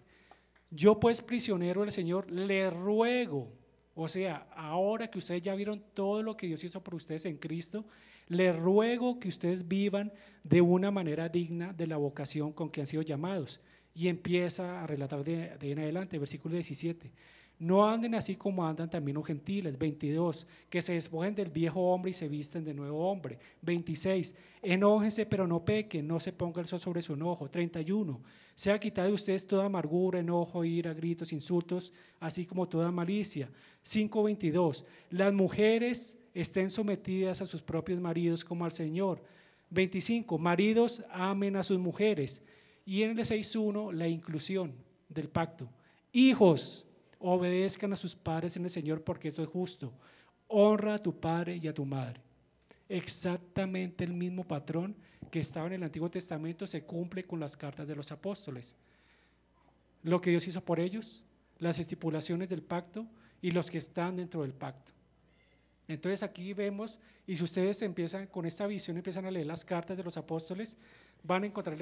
yo 0.71 0.99
pues 0.99 1.21
prisionero 1.21 1.83
del 1.83 1.93
Señor 1.93 2.31
le 2.31 2.71
ruego, 2.71 3.53
o 3.95 4.09
sea, 4.09 4.49
ahora 4.57 5.09
que 5.09 5.19
ustedes 5.19 5.43
ya 5.43 5.55
vieron 5.55 5.85
todo 5.93 6.23
lo 6.23 6.37
que 6.37 6.47
Dios 6.47 6.65
hizo 6.65 6.83
por 6.83 6.95
ustedes 6.95 7.27
en 7.27 7.37
Cristo, 7.37 7.85
le 8.29 8.53
ruego 8.53 9.19
que 9.19 9.29
ustedes 9.29 9.67
vivan 9.67 10.13
de 10.45 10.61
una 10.61 10.91
manera 10.91 11.29
digna 11.29 11.73
de 11.73 11.89
la 11.89 11.97
vocación 11.97 12.53
con 12.53 12.71
que 12.71 12.81
han 12.81 12.87
sido 12.87 13.03
llamados 13.03 13.61
y 13.93 14.09
empieza 14.09 14.83
a 14.83 14.87
relatar 14.87 15.25
de, 15.25 15.57
de 15.59 15.73
en 15.73 15.81
adelante, 15.81 16.19
versículo 16.19 16.55
17. 16.55 17.11
No 17.61 17.87
anden 17.87 18.15
así 18.15 18.37
como 18.37 18.67
andan 18.67 18.89
también 18.89 19.15
los 19.15 19.27
gentiles. 19.27 19.79
22. 19.79 20.47
Que 20.71 20.81
se 20.81 20.95
despojen 20.95 21.35
del 21.35 21.51
viejo 21.51 21.93
hombre 21.93 22.11
y 22.11 22.15
se 22.15 22.27
visten 22.27 22.65
de 22.65 22.73
nuevo 22.73 23.07
hombre. 23.09 23.39
26. 23.61 24.35
Enójense 24.63 25.27
pero 25.27 25.47
no 25.47 25.63
pequen, 25.63 26.09
no 26.09 26.19
se 26.19 26.33
ponga 26.33 26.63
el 26.63 26.67
sol 26.67 26.81
sobre 26.81 27.03
su 27.03 27.13
enojo. 27.13 27.51
31. 27.51 28.19
Sea 28.55 28.81
quitada 28.81 29.09
de 29.09 29.13
ustedes 29.13 29.47
toda 29.47 29.67
amargura, 29.67 30.21
enojo, 30.21 30.65
ira, 30.65 30.95
gritos, 30.95 31.35
insultos, 31.35 31.93
así 32.19 32.47
como 32.47 32.67
toda 32.67 32.91
malicia. 32.91 33.51
5.22. 33.85 34.85
Las 35.11 35.33
mujeres 35.35 36.19
estén 36.33 36.71
sometidas 36.71 37.43
a 37.43 37.47
sus 37.47 37.61
propios 37.61 38.01
maridos 38.01 38.43
como 38.43 38.65
al 38.65 38.73
Señor. 38.73 39.23
25. 39.69 40.39
Maridos 40.39 41.05
amen 41.11 41.57
a 41.57 41.63
sus 41.63 41.79
mujeres 41.79 42.43
y 42.87 43.03
en 43.03 43.19
el 43.19 43.27
6.1, 43.27 43.93
la 43.93 44.09
inclusión 44.09 44.73
del 45.11 45.29
pacto. 45.29 45.69
Hijos, 46.13 46.87
obedezcan 47.21 47.93
a 47.93 47.97
sus 47.97 48.17
padres 48.17 48.57
en 48.57 48.65
el 48.65 48.71
Señor 48.71 49.05
porque 49.05 49.29
esto 49.29 49.43
es 49.43 49.49
justo. 49.49 49.93
Honra 50.49 50.95
a 50.95 50.99
tu 50.99 51.19
padre 51.21 51.57
y 51.63 51.69
a 51.69 51.75
tu 51.75 51.85
madre. 51.85 52.21
Exactamente 52.89 54.03
el 54.03 54.15
mismo 54.15 54.43
patrón 54.43 54.97
que 55.31 55.39
estaba 55.39 55.69
en 55.69 55.75
el 55.75 55.83
Antiguo 55.85 56.11
Testamento 56.11 56.67
se 56.67 56.83
cumple 56.83 57.25
con 57.25 57.39
las 57.39 57.57
cartas 57.57 57.87
de 57.87 57.95
los 57.95 58.11
apóstoles. 58.11 58.75
Lo 60.03 60.21
que 60.21 60.31
Dios 60.31 60.49
hizo 60.49 60.65
por 60.65 60.81
ellos, 60.81 61.23
las 61.59 61.79
estipulaciones 61.79 62.49
del 62.49 62.63
pacto 62.63 63.07
y 63.41 63.53
los 63.53 63.71
que 63.71 63.79
están 63.79 64.17
dentro 64.17 64.43
del 64.43 64.55
pacto. 64.55 64.93
Entonces 65.87 66.23
aquí 66.23 66.53
vemos, 66.53 66.99
y 67.27 67.37
si 67.37 67.45
ustedes 67.45 67.83
empiezan 67.83 68.27
con 68.29 68.47
esta 68.47 68.67
visión, 68.67 68.97
empiezan 68.97 69.27
a 69.27 69.31
leer 69.31 69.47
las 69.47 69.65
cartas 69.65 69.97
de 69.97 70.05
los 70.05 70.17
apóstoles, 70.17 70.79
van 71.23 71.43
a 71.43 71.47
encontrar 71.47 71.81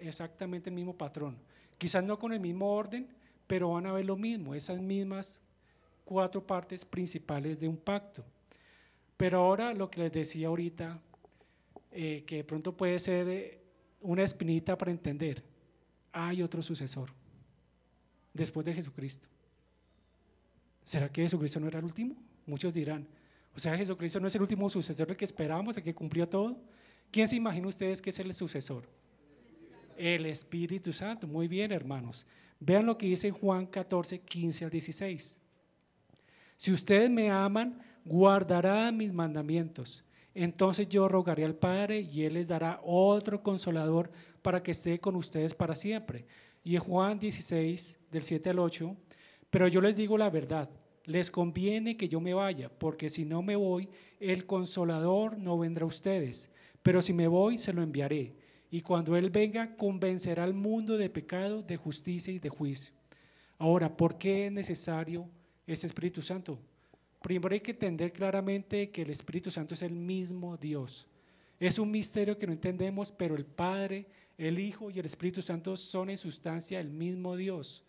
exactamente 0.00 0.70
el 0.70 0.76
mismo 0.76 0.96
patrón. 0.96 1.38
Quizás 1.78 2.02
no 2.02 2.18
con 2.18 2.32
el 2.32 2.40
mismo 2.40 2.72
orden, 2.72 3.08
pero 3.50 3.70
van 3.70 3.84
a 3.86 3.92
ver 3.92 4.04
lo 4.04 4.16
mismo, 4.16 4.54
esas 4.54 4.80
mismas 4.80 5.40
cuatro 6.04 6.40
partes 6.46 6.84
principales 6.84 7.58
de 7.58 7.66
un 7.66 7.76
pacto. 7.76 8.24
Pero 9.16 9.40
ahora 9.40 9.74
lo 9.74 9.90
que 9.90 10.02
les 10.02 10.12
decía 10.12 10.46
ahorita, 10.46 11.00
eh, 11.90 12.22
que 12.28 12.36
de 12.36 12.44
pronto 12.44 12.76
puede 12.76 12.96
ser 13.00 13.28
eh, 13.28 13.58
una 14.02 14.22
espinita 14.22 14.78
para 14.78 14.92
entender, 14.92 15.42
hay 16.12 16.42
otro 16.42 16.62
sucesor 16.62 17.10
después 18.32 18.64
de 18.64 18.72
Jesucristo. 18.72 19.26
¿Será 20.84 21.10
que 21.10 21.22
Jesucristo 21.22 21.58
no 21.58 21.66
era 21.66 21.80
el 21.80 21.86
último? 21.86 22.14
Muchos 22.46 22.72
dirán, 22.72 23.04
o 23.56 23.58
sea, 23.58 23.76
Jesucristo 23.76 24.20
no 24.20 24.28
es 24.28 24.34
el 24.36 24.42
último 24.42 24.70
sucesor 24.70 25.08
del 25.08 25.16
que 25.16 25.24
esperábamos, 25.24 25.76
el 25.76 25.82
que 25.82 25.92
cumplió 25.92 26.28
todo. 26.28 26.56
¿Quién 27.10 27.26
se 27.26 27.34
imagina 27.34 27.66
ustedes 27.66 28.00
que 28.00 28.10
es 28.10 28.18
el 28.20 28.32
sucesor? 28.32 28.88
El 30.00 30.26
Espíritu 30.26 30.92
Santo. 30.92 31.26
Muy 31.26 31.48
bien, 31.48 31.72
hermanos. 31.72 32.26
Vean 32.58 32.86
lo 32.86 32.96
que 32.96 33.06
dice 33.06 33.30
Juan 33.30 33.66
14, 33.66 34.20
15 34.20 34.64
al 34.64 34.70
16. 34.70 35.38
Si 36.56 36.72
ustedes 36.72 37.10
me 37.10 37.30
aman, 37.30 37.80
guardarán 38.04 38.96
mis 38.96 39.12
mandamientos. 39.12 40.04
Entonces 40.34 40.88
yo 40.88 41.08
rogaré 41.08 41.44
al 41.44 41.54
Padre 41.54 42.00
y 42.00 42.22
Él 42.22 42.34
les 42.34 42.48
dará 42.48 42.80
otro 42.82 43.42
consolador 43.42 44.10
para 44.42 44.62
que 44.62 44.70
esté 44.70 44.98
con 44.98 45.16
ustedes 45.16 45.54
para 45.54 45.74
siempre. 45.74 46.26
Y 46.64 46.76
en 46.76 46.82
Juan 46.82 47.18
16, 47.18 47.98
del 48.10 48.22
7 48.22 48.50
al 48.50 48.58
8, 48.58 48.96
pero 49.50 49.68
yo 49.68 49.80
les 49.80 49.96
digo 49.96 50.16
la 50.16 50.30
verdad 50.30 50.70
les 51.10 51.30
conviene 51.30 51.96
que 51.96 52.08
yo 52.08 52.20
me 52.20 52.34
vaya, 52.34 52.70
porque 52.70 53.08
si 53.08 53.24
no 53.24 53.42
me 53.42 53.56
voy, 53.56 53.88
el 54.20 54.46
consolador 54.46 55.38
no 55.38 55.58
vendrá 55.58 55.84
a 55.84 55.88
ustedes, 55.88 56.50
pero 56.82 57.02
si 57.02 57.12
me 57.12 57.26
voy, 57.26 57.58
se 57.58 57.72
lo 57.72 57.82
enviaré. 57.82 58.30
Y 58.70 58.82
cuando 58.82 59.16
Él 59.16 59.30
venga, 59.30 59.76
convencerá 59.76 60.44
al 60.44 60.54
mundo 60.54 60.96
de 60.96 61.10
pecado, 61.10 61.62
de 61.62 61.76
justicia 61.76 62.32
y 62.32 62.38
de 62.38 62.48
juicio. 62.48 62.94
Ahora, 63.58 63.96
¿por 63.96 64.16
qué 64.16 64.46
es 64.46 64.52
necesario 64.52 65.28
ese 65.66 65.86
Espíritu 65.86 66.22
Santo? 66.22 66.58
Primero 67.20 67.52
hay 67.52 67.60
que 67.60 67.72
entender 67.72 68.12
claramente 68.12 68.90
que 68.90 69.02
el 69.02 69.10
Espíritu 69.10 69.50
Santo 69.50 69.74
es 69.74 69.82
el 69.82 69.92
mismo 69.92 70.56
Dios. 70.56 71.06
Es 71.58 71.78
un 71.78 71.90
misterio 71.90 72.38
que 72.38 72.46
no 72.46 72.52
entendemos, 72.52 73.12
pero 73.12 73.36
el 73.36 73.44
Padre, 73.44 74.06
el 74.38 74.58
Hijo 74.58 74.90
y 74.90 74.98
el 74.98 75.04
Espíritu 75.04 75.42
Santo 75.42 75.76
son 75.76 76.08
en 76.08 76.16
sustancia 76.16 76.80
el 76.80 76.88
mismo 76.90 77.36
Dios. 77.36 77.84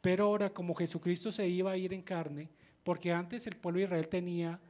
Pero 0.00 0.24
ahora 0.24 0.50
como 0.50 0.74
Jesucristo 0.74 1.30
se 1.32 1.46
iba 1.48 1.72
a 1.72 1.76
ir 1.76 1.92
en 1.92 2.02
carne, 2.02 2.48
porque 2.82 3.12
antes 3.12 3.46
el 3.46 3.56
pueblo 3.56 3.80
de 3.80 3.84
Israel 3.84 4.08
tenía 4.08 4.60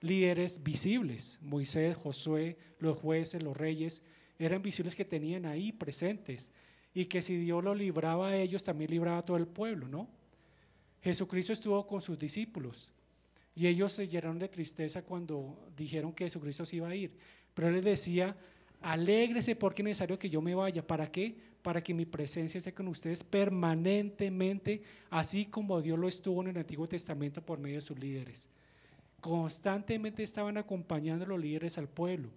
líderes 0.00 0.62
visibles, 0.62 1.38
Moisés, 1.42 1.96
Josué, 1.96 2.56
los 2.78 2.96
jueces, 2.98 3.42
los 3.42 3.56
reyes, 3.56 4.04
eran 4.46 4.62
visibles 4.62 4.94
que 4.94 5.04
tenían 5.04 5.46
ahí 5.46 5.72
presentes 5.72 6.50
y 6.92 7.06
que 7.06 7.22
si 7.22 7.36
Dios 7.36 7.62
lo 7.62 7.74
libraba 7.74 8.28
a 8.28 8.36
ellos, 8.36 8.64
también 8.64 8.90
libraba 8.90 9.18
a 9.18 9.24
todo 9.24 9.36
el 9.36 9.46
pueblo, 9.46 9.88
¿no? 9.88 10.08
Jesucristo 11.02 11.52
estuvo 11.52 11.86
con 11.86 12.02
sus 12.02 12.18
discípulos 12.18 12.90
y 13.54 13.66
ellos 13.66 13.92
se 13.92 14.08
llenaron 14.08 14.38
de 14.38 14.48
tristeza 14.48 15.02
cuando 15.02 15.68
dijeron 15.76 16.12
que 16.12 16.24
Jesucristo 16.24 16.66
se 16.66 16.76
iba 16.76 16.88
a 16.88 16.94
ir, 16.94 17.12
pero 17.54 17.68
él 17.68 17.74
les 17.74 17.84
decía, 17.84 18.36
alégrese 18.80 19.56
porque 19.56 19.82
es 19.82 19.84
necesario 19.84 20.18
que 20.18 20.30
yo 20.30 20.40
me 20.40 20.54
vaya, 20.54 20.86
¿para 20.86 21.10
qué? 21.10 21.50
para 21.62 21.82
que 21.82 21.94
mi 21.94 22.06
presencia 22.06 22.58
esté 22.58 22.72
con 22.72 22.88
ustedes 22.88 23.22
permanentemente, 23.22 24.82
así 25.10 25.46
como 25.46 25.80
Dios 25.82 25.98
lo 25.98 26.08
estuvo 26.08 26.40
en 26.42 26.48
el 26.48 26.58
Antiguo 26.58 26.88
Testamento 26.88 27.44
por 27.44 27.58
medio 27.58 27.76
de 27.76 27.82
sus 27.82 27.98
líderes. 27.98 28.48
Constantemente 29.20 30.22
estaban 30.22 30.56
acompañando 30.56 31.24
a 31.24 31.28
los 31.28 31.40
líderes 31.40 31.76
al 31.76 31.88
pueblo. 31.88 32.30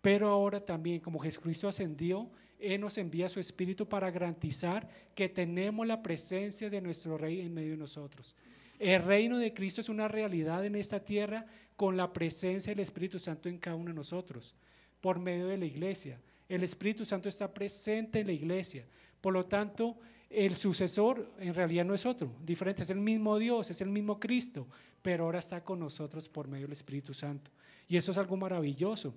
Pero 0.00 0.28
ahora 0.28 0.64
también, 0.64 1.00
como 1.00 1.18
Jesucristo 1.18 1.68
ascendió, 1.68 2.30
Él 2.58 2.80
nos 2.80 2.96
envía 2.98 3.28
su 3.28 3.40
Espíritu 3.40 3.88
para 3.88 4.10
garantizar 4.10 4.88
que 5.14 5.28
tenemos 5.28 5.86
la 5.86 6.02
presencia 6.02 6.70
de 6.70 6.80
nuestro 6.80 7.18
Rey 7.18 7.40
en 7.40 7.52
medio 7.52 7.72
de 7.72 7.76
nosotros. 7.76 8.34
El 8.78 9.02
reino 9.02 9.38
de 9.38 9.52
Cristo 9.52 9.82
es 9.82 9.90
una 9.90 10.08
realidad 10.08 10.64
en 10.64 10.74
esta 10.74 11.00
tierra 11.00 11.44
con 11.76 11.96
la 11.96 12.12
presencia 12.12 12.72
del 12.72 12.80
Espíritu 12.80 13.18
Santo 13.18 13.48
en 13.48 13.58
cada 13.58 13.76
uno 13.76 13.90
de 13.90 13.94
nosotros, 13.94 14.54
por 15.02 15.18
medio 15.18 15.48
de 15.48 15.58
la 15.58 15.66
iglesia. 15.66 16.18
El 16.48 16.62
Espíritu 16.62 17.04
Santo 17.04 17.28
está 17.28 17.52
presente 17.52 18.20
en 18.20 18.26
la 18.26 18.32
iglesia. 18.32 18.86
Por 19.20 19.34
lo 19.34 19.44
tanto, 19.44 19.98
el 20.30 20.56
sucesor 20.56 21.30
en 21.38 21.54
realidad 21.54 21.84
no 21.84 21.94
es 21.94 22.06
otro, 22.06 22.32
diferente, 22.42 22.82
es 22.82 22.90
el 22.90 23.00
mismo 23.00 23.38
Dios, 23.38 23.68
es 23.68 23.80
el 23.80 23.90
mismo 23.90 24.18
Cristo, 24.18 24.66
pero 25.02 25.24
ahora 25.24 25.40
está 25.40 25.62
con 25.62 25.78
nosotros 25.78 26.28
por 26.28 26.48
medio 26.48 26.66
del 26.66 26.72
Espíritu 26.72 27.12
Santo. 27.12 27.50
Y 27.86 27.96
eso 27.96 28.12
es 28.12 28.18
algo 28.18 28.36
maravilloso. 28.36 29.12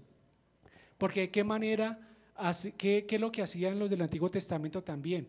Porque 0.98 1.22
de 1.22 1.32
qué 1.32 1.44
manera, 1.44 2.00
qué, 2.78 3.06
qué 3.06 3.16
es 3.16 3.22
lo 3.22 3.32
que 3.32 3.42
hacían 3.42 3.80
los 3.80 3.90
del 3.90 4.02
Antiguo 4.02 4.30
Testamento 4.30 4.84
también? 4.84 5.28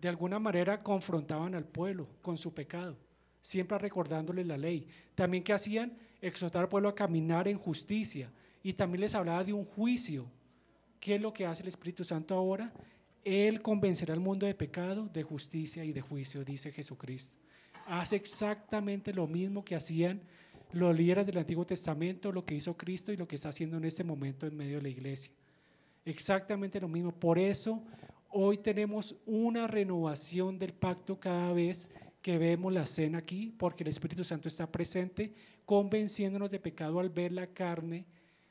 De 0.00 0.08
alguna 0.08 0.38
manera 0.38 0.78
confrontaban 0.78 1.54
al 1.54 1.64
pueblo 1.64 2.08
con 2.22 2.36
su 2.36 2.52
pecado, 2.52 2.96
siempre 3.40 3.78
recordándole 3.78 4.44
la 4.44 4.56
ley. 4.56 4.86
También 5.14 5.42
que 5.42 5.52
hacían 5.52 5.96
exhortar 6.20 6.62
al 6.62 6.68
pueblo 6.68 6.88
a 6.88 6.94
caminar 6.94 7.48
en 7.48 7.58
justicia 7.58 8.30
y 8.62 8.72
también 8.72 9.02
les 9.02 9.14
hablaba 9.14 9.42
de 9.44 9.52
un 9.52 9.64
juicio 9.64 10.30
¿Qué 11.00 11.14
es 11.14 11.20
lo 11.20 11.32
que 11.32 11.46
hace 11.46 11.62
el 11.62 11.68
Espíritu 11.68 12.02
Santo 12.02 12.34
ahora? 12.34 12.72
Él 13.24 13.62
convencerá 13.62 14.12
al 14.12 14.18
mundo 14.18 14.44
de 14.44 14.54
pecado, 14.54 15.08
de 15.12 15.22
justicia 15.22 15.84
y 15.84 15.92
de 15.92 16.00
juicio, 16.00 16.44
dice 16.44 16.72
Jesucristo. 16.72 17.36
Hace 17.86 18.16
exactamente 18.16 19.12
lo 19.12 19.28
mismo 19.28 19.64
que 19.64 19.76
hacían 19.76 20.20
los 20.72 20.96
líderes 20.96 21.26
del 21.26 21.38
Antiguo 21.38 21.64
Testamento, 21.64 22.32
lo 22.32 22.44
que 22.44 22.54
hizo 22.54 22.76
Cristo 22.76 23.12
y 23.12 23.16
lo 23.16 23.26
que 23.26 23.36
está 23.36 23.50
haciendo 23.50 23.76
en 23.76 23.84
este 23.84 24.04
momento 24.04 24.46
en 24.46 24.56
medio 24.56 24.76
de 24.76 24.82
la 24.82 24.88
iglesia. 24.88 25.32
Exactamente 26.04 26.80
lo 26.80 26.88
mismo. 26.88 27.12
Por 27.12 27.38
eso 27.38 27.82
hoy 28.30 28.58
tenemos 28.58 29.14
una 29.26 29.66
renovación 29.66 30.58
del 30.58 30.72
pacto 30.72 31.18
cada 31.18 31.52
vez 31.52 31.90
que 32.22 32.38
vemos 32.38 32.72
la 32.72 32.86
cena 32.86 33.18
aquí, 33.18 33.54
porque 33.56 33.84
el 33.84 33.88
Espíritu 33.88 34.24
Santo 34.24 34.48
está 34.48 34.70
presente, 34.70 35.32
convenciéndonos 35.64 36.50
de 36.50 36.58
pecado 36.58 36.98
al 36.98 37.08
ver 37.08 37.32
la 37.32 37.46
carne 37.46 38.04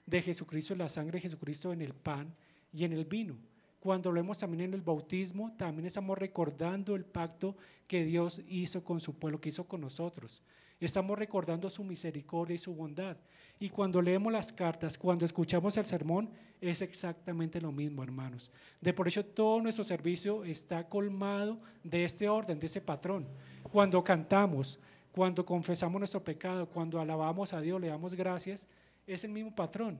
de 0.06 0.22
Jesucristo, 0.22 0.76
la 0.76 0.90
sangre 0.90 1.18
de 1.18 1.24
Jesucristo 1.24 1.74
en 1.74 1.82
el 1.82 1.94
pan 1.94 2.34
y 2.72 2.86
en 2.86 2.94
el 2.94 3.06
vino. 3.06 3.36
Cuando 3.80 4.12
lo 4.12 4.16
vemos 4.16 4.40
también 4.40 4.62
en 4.62 4.74
el 4.74 4.82
bautismo, 4.82 5.54
también 5.58 5.86
estamos 5.86 6.18
recordando 6.18 6.96
el 6.96 7.06
pacto 7.06 7.56
que 7.88 8.04
Dios 8.04 8.42
hizo 8.48 8.84
con 8.84 9.00
su 9.00 9.14
pueblo, 9.14 9.40
que 9.40 9.50
hizo 9.50 9.66
con 9.66 9.82
nosotros. 9.82 10.42
Estamos 10.86 11.18
recordando 11.18 11.68
su 11.70 11.84
misericordia 11.84 12.56
y 12.56 12.60
su 12.60 12.74
bondad. 12.76 13.18
Y 13.60 13.70
cuando 13.70 14.02
leemos 14.02 14.32
las 14.32 14.54
cartas, 14.54 14.98
cuando 14.98 15.26
escuchamos 15.26 15.76
el 15.78 15.86
sermón, 15.86 16.30
es 16.62 16.82
exactamente 16.82 17.60
lo 17.60 17.72
mismo, 17.72 18.04
hermanos. 18.04 18.52
De 18.82 18.94
por 18.94 19.08
eso 19.08 19.26
todo 19.26 19.62
nuestro 19.62 19.84
servicio 19.84 20.44
está 20.44 20.88
colmado 20.88 21.60
de 21.84 22.06
este 22.06 22.30
orden, 22.30 22.60
de 22.60 22.68
ese 22.68 22.82
patrón. 22.82 23.28
Cuando 23.72 24.04
cantamos, 24.04 24.78
cuando 25.12 25.44
confesamos 25.44 26.00
nuestro 26.00 26.24
pecado, 26.24 26.68
cuando 26.68 27.00
alabamos 27.00 27.54
a 27.54 27.62
Dios, 27.62 27.82
le 27.82 27.88
damos 27.88 28.14
gracias, 28.14 28.68
es 29.08 29.24
el 29.24 29.32
mismo 29.32 29.56
patrón. 29.56 30.00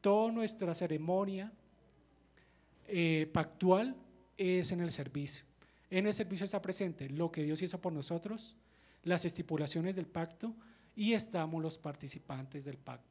Toda 0.00 0.30
nuestra 0.30 0.74
ceremonia 0.74 1.52
eh, 2.86 3.28
pactual 3.32 3.96
es 4.38 4.70
en 4.70 4.80
el 4.80 4.92
servicio. 4.92 5.44
En 5.90 6.06
el 6.06 6.14
servicio 6.14 6.44
está 6.44 6.62
presente 6.62 7.08
lo 7.10 7.32
que 7.32 7.42
Dios 7.42 7.60
hizo 7.62 7.80
por 7.80 7.92
nosotros, 7.92 8.54
las 9.02 9.24
estipulaciones 9.24 9.96
del 9.96 10.06
pacto 10.06 10.54
y 10.94 11.14
estamos 11.14 11.62
los 11.62 11.78
participantes 11.78 12.64
del 12.64 12.78
pacto. 12.78 13.08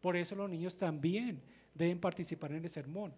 Por 0.00 0.16
eso 0.16 0.34
los 0.34 0.48
niños 0.48 0.76
también 0.76 1.42
deben 1.74 1.98
participar 1.98 2.52
en 2.52 2.64
el 2.64 2.70
sermón. 2.70 3.12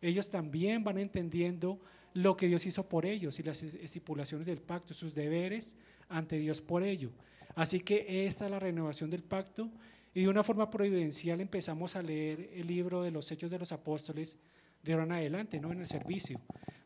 Ellos 0.00 0.30
también 0.30 0.82
van 0.82 0.98
entendiendo 0.98 1.80
lo 2.14 2.36
que 2.36 2.48
Dios 2.48 2.66
hizo 2.66 2.88
por 2.88 3.06
ellos 3.06 3.38
y 3.38 3.42
las 3.42 3.62
estipulaciones 3.62 4.46
del 4.46 4.60
pacto, 4.60 4.94
sus 4.94 5.14
deberes 5.14 5.76
ante 6.08 6.38
Dios 6.38 6.60
por 6.60 6.82
ello. 6.82 7.10
Así 7.54 7.80
que 7.80 8.26
esta 8.26 8.46
es 8.46 8.50
la 8.50 8.58
renovación 8.58 9.10
del 9.10 9.22
pacto 9.22 9.70
y 10.14 10.22
de 10.22 10.28
una 10.28 10.42
forma 10.42 10.70
providencial 10.70 11.40
empezamos 11.40 11.94
a 11.94 12.02
leer 12.02 12.50
el 12.54 12.66
libro 12.66 13.02
de 13.02 13.10
los 13.10 13.30
Hechos 13.30 13.50
de 13.50 13.58
los 13.58 13.72
Apóstoles 13.72 14.38
de 14.82 14.92
ahora 14.92 15.04
en 15.04 15.12
adelante, 15.12 15.60
¿no? 15.60 15.72
En 15.72 15.80
el 15.80 15.86
servicio. 15.86 16.40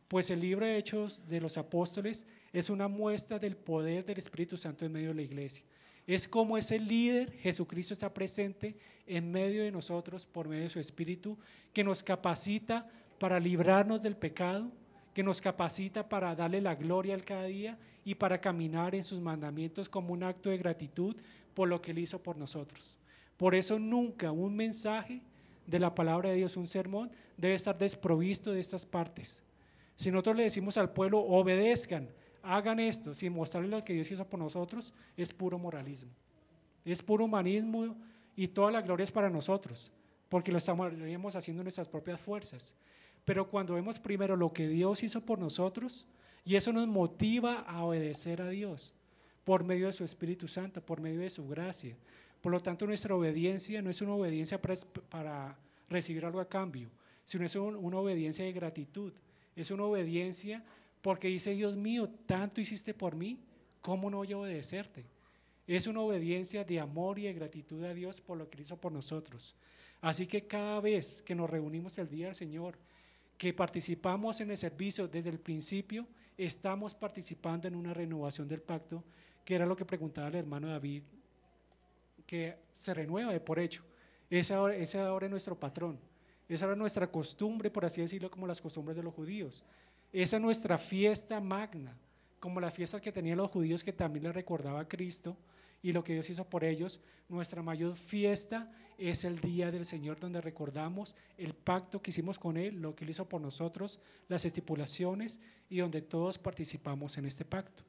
Pues 0.09 0.31
el 0.31 0.41
libro 0.41 0.67
de 0.67 0.77
Hechos 0.77 1.27
de 1.29 1.41
los 1.41 1.57
Apóstoles 1.57 2.27
es 2.53 2.71
una 2.71 2.89
muestra 2.89 3.39
del 3.39 3.57
poder 3.57 4.05
del 4.05 4.19
Espíritu 4.19 4.57
Santo 4.57 4.85
en 4.85 4.93
medio 4.93 5.09
de 5.09 5.15
la 5.15 5.23
iglesia. 5.23 5.65
Es 6.07 6.29
como 6.29 6.59
ese 6.59 6.79
líder, 6.79 7.33
Jesucristo 7.39 7.95
está 7.95 8.13
presente 8.13 8.77
en 9.07 9.33
medio 9.33 9.63
de 9.63 9.73
nosotros 9.73 10.27
por 10.27 10.49
medio 10.49 10.65
de 10.65 10.71
su 10.71 10.79
Espíritu, 10.79 11.39
que 11.73 11.83
nos 11.83 12.03
capacita 12.03 12.87
para 13.19 13.41
librarnos 13.41 14.03
del 14.03 14.17
pecado, 14.17 14.71
que 15.15 15.23
nos 15.23 15.41
capacita 15.41 16.09
para 16.09 16.35
darle 16.35 16.61
la 16.61 16.75
gloria 16.75 17.15
al 17.15 17.25
cada 17.25 17.45
día 17.45 17.79
y 18.05 18.17
para 18.17 18.41
caminar 18.41 18.95
en 18.95 19.05
sus 19.05 19.21
mandamientos 19.21 19.89
como 19.89 20.13
un 20.13 20.23
acto 20.23 20.51
de 20.51 20.59
gratitud 20.59 21.17
por 21.55 21.69
lo 21.69 21.81
que 21.81 21.93
Él 21.93 22.01
hizo 22.01 22.23
por 22.23 22.37
nosotros. 22.37 22.99
Por 23.39 23.55
eso 23.55 23.79
nunca 23.79 24.31
un 24.33 24.55
mensaje 24.55 25.23
de 25.67 25.79
la 25.79 25.95
palabra 25.95 26.29
de 26.29 26.37
Dios, 26.37 26.57
un 26.57 26.67
sermón, 26.67 27.11
debe 27.37 27.55
estar 27.55 27.79
desprovisto 27.79 28.53
de 28.53 28.61
estas 28.61 28.85
partes. 28.85 29.43
Si 29.97 30.11
nosotros 30.11 30.37
le 30.37 30.45
decimos 30.45 30.77
al 30.77 30.93
pueblo, 30.93 31.21
obedezcan, 31.21 32.09
hagan 32.43 32.81
esto, 32.81 33.15
sin 33.15 33.33
mostrarle 33.33 33.69
lo 33.69 33.85
que 33.85 33.95
Dios 33.95 34.11
hizo 34.11 34.27
por 34.27 34.39
nosotros, 34.39 34.93
es 35.17 35.33
puro 35.33 35.59
moralismo. 35.59 36.11
Es 36.85 37.03
puro 37.03 37.25
humanismo 37.25 37.97
y 38.37 38.49
toda 38.49 38.71
la 38.71 38.83
gloria 38.83 39.05
es 39.05 39.13
para 39.13 39.31
nosotros, 39.31 39.93
porque 40.29 40.53
lo 40.53 40.59
estamos 40.59 41.37
haciendo 41.37 41.63
en 41.63 41.65
nuestras 41.65 41.89
propias 41.89 42.21
fuerzas. 42.21 42.75
Pero 43.25 43.49
cuando 43.49 43.75
vemos 43.75 43.99
primero 43.99 44.37
lo 44.37 44.53
que 44.53 44.69
Dios 44.69 45.03
hizo 45.03 45.21
por 45.23 45.39
nosotros 45.39 46.07
Y 46.47 46.57
eso 46.57 46.75
nos 46.75 46.87
motiva 46.87 47.61
a 47.61 47.83
obedecer 47.85 48.43
a 48.43 48.49
Dios 48.51 48.93
por 49.45 49.65
medio 49.65 49.87
de 49.87 49.95
su 49.95 50.05
Espíritu 50.05 50.47
Santo, 50.47 50.85
por 50.85 51.01
medio 51.01 51.21
de 51.21 51.31
su 51.31 51.47
gracia. 51.49 51.97
Por 52.43 52.53
lo 52.53 52.61
tanto, 52.61 52.87
nuestra 52.87 53.15
obediencia 53.15 53.81
no 53.81 53.89
es 53.89 54.03
una 54.03 54.13
obediencia 54.13 54.61
para, 54.61 55.57
recibir 55.89 56.27
algo 56.27 56.41
a 56.41 56.49
cambio, 56.49 56.91
sino 57.25 57.47
es 57.47 57.57
una 57.57 57.99
obediencia 57.99 58.45
de 58.45 58.53
gratitud. 58.53 59.13
Es 59.57 59.71
una 59.71 59.85
obediencia 59.85 60.65
porque 61.03 61.29
dice, 61.29 61.51
Dios 61.53 61.77
mío, 61.77 62.09
tanto 62.27 62.61
hiciste 62.61 62.95
por 62.95 63.15
mí, 63.15 63.39
¿cómo 63.81 64.11
no 64.11 64.19
voy 64.19 64.33
a 64.33 64.39
obedecerte? 64.39 65.05
Es 65.67 65.87
una 65.87 66.01
obediencia 66.01 66.65
de 66.65 66.81
amor 66.81 67.19
y 67.19 67.25
de 67.25 67.35
gratitud 67.35 67.83
a 67.85 67.95
Dios 67.95 68.21
por 68.21 68.39
lo 68.39 68.49
que 68.49 68.63
hizo 68.63 68.77
por 68.77 68.93
nosotros. 68.93 69.55
Así 70.01 70.27
que 70.27 70.47
cada 70.47 70.81
vez 70.81 71.23
que 71.23 71.35
nos 71.35 71.49
reunimos 71.49 71.97
el 71.99 72.09
día 72.09 72.27
del 72.27 72.35
Señor, 72.35 72.79
que 73.39 73.53
participamos 73.53 74.41
en 74.41 74.51
el 74.51 74.59
servicio 74.59 75.09
desde 75.09 75.31
el 75.31 75.41
principio, 75.41 76.07
estamos 76.37 76.95
participando 76.95 77.69
en 77.69 77.75
una 77.75 77.95
renovación 77.95 78.49
del 78.49 78.61
pacto, 78.61 79.03
que 79.45 79.55
era 79.55 79.67
lo 79.67 79.77
que 79.77 79.85
preguntaba 79.85 80.29
el 80.29 80.37
hermano 80.37 80.69
David, 80.69 81.03
que 82.27 82.57
se 82.73 82.95
renueva 82.95 83.33
de 83.33 83.41
por 83.41 83.59
hecho. 83.59 83.83
Ese 84.31 84.55
ahora, 84.55 84.77
es 84.77 85.31
nuestro 85.31 85.59
patrón. 85.59 85.99
Esa 86.49 86.67
era 86.67 86.77
nuestra 86.77 87.11
costumbre, 87.11 87.71
por 87.71 87.85
así 87.85 88.01
decirlo, 88.01 88.31
como 88.31 88.47
las 88.47 88.61
costumbres 88.61 88.97
de 88.97 89.03
los 89.03 89.15
judíos. 89.15 89.65
Esa 90.13 90.37
es 90.37 90.43
nuestra 90.43 90.79
fiesta 90.79 91.41
magna, 91.41 91.97
como 92.39 92.61
las 92.61 92.75
fiestas 92.75 93.01
que 93.01 93.13
tenían 93.13 93.39
los 93.39 93.51
judíos 93.51 93.83
que 93.83 93.93
también 93.93 94.25
le 94.25 94.33
recordaba 94.33 94.81
a 94.81 94.89
Cristo 94.89 95.37
y 95.83 95.93
lo 95.93 96.05
que 96.05 96.15
Dios 96.15 96.31
hizo 96.31 96.45
por 96.45 96.65
ellos. 96.65 97.01
Nuestra 97.29 97.63
mayor 97.63 97.97
fiesta 97.97 98.71
es 98.99 99.25
el 99.25 99.41
día 99.41 99.71
del 99.71 99.87
Señor 99.87 100.21
donde 100.21 100.41
recordamos 100.41 101.17
el 101.37 101.55
pacto 101.55 102.01
que 102.01 102.11
hicimos 102.11 102.39
con 102.39 102.57
Él, 102.57 102.81
lo 102.81 102.95
que 102.95 103.05
Él 103.05 103.11
hizo 103.11 103.29
por 103.29 103.41
nosotros, 103.41 103.99
las 104.29 104.45
estipulaciones 104.45 105.41
y 105.69 105.79
donde 105.79 106.03
todos 106.03 106.39
participamos 106.39 107.19
en 107.19 107.27
este 107.27 107.45
pacto. 107.45 107.83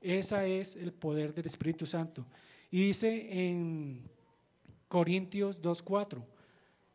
Ese 0.00 0.60
es 0.60 0.76
el 0.76 0.92
poder 0.92 1.32
del 1.32 1.46
Espíritu 1.46 1.86
Santo. 1.86 2.26
Y 2.70 2.88
dice 2.88 3.28
en 3.48 4.02
Corintios 4.88 5.62
2.4, 5.62 6.22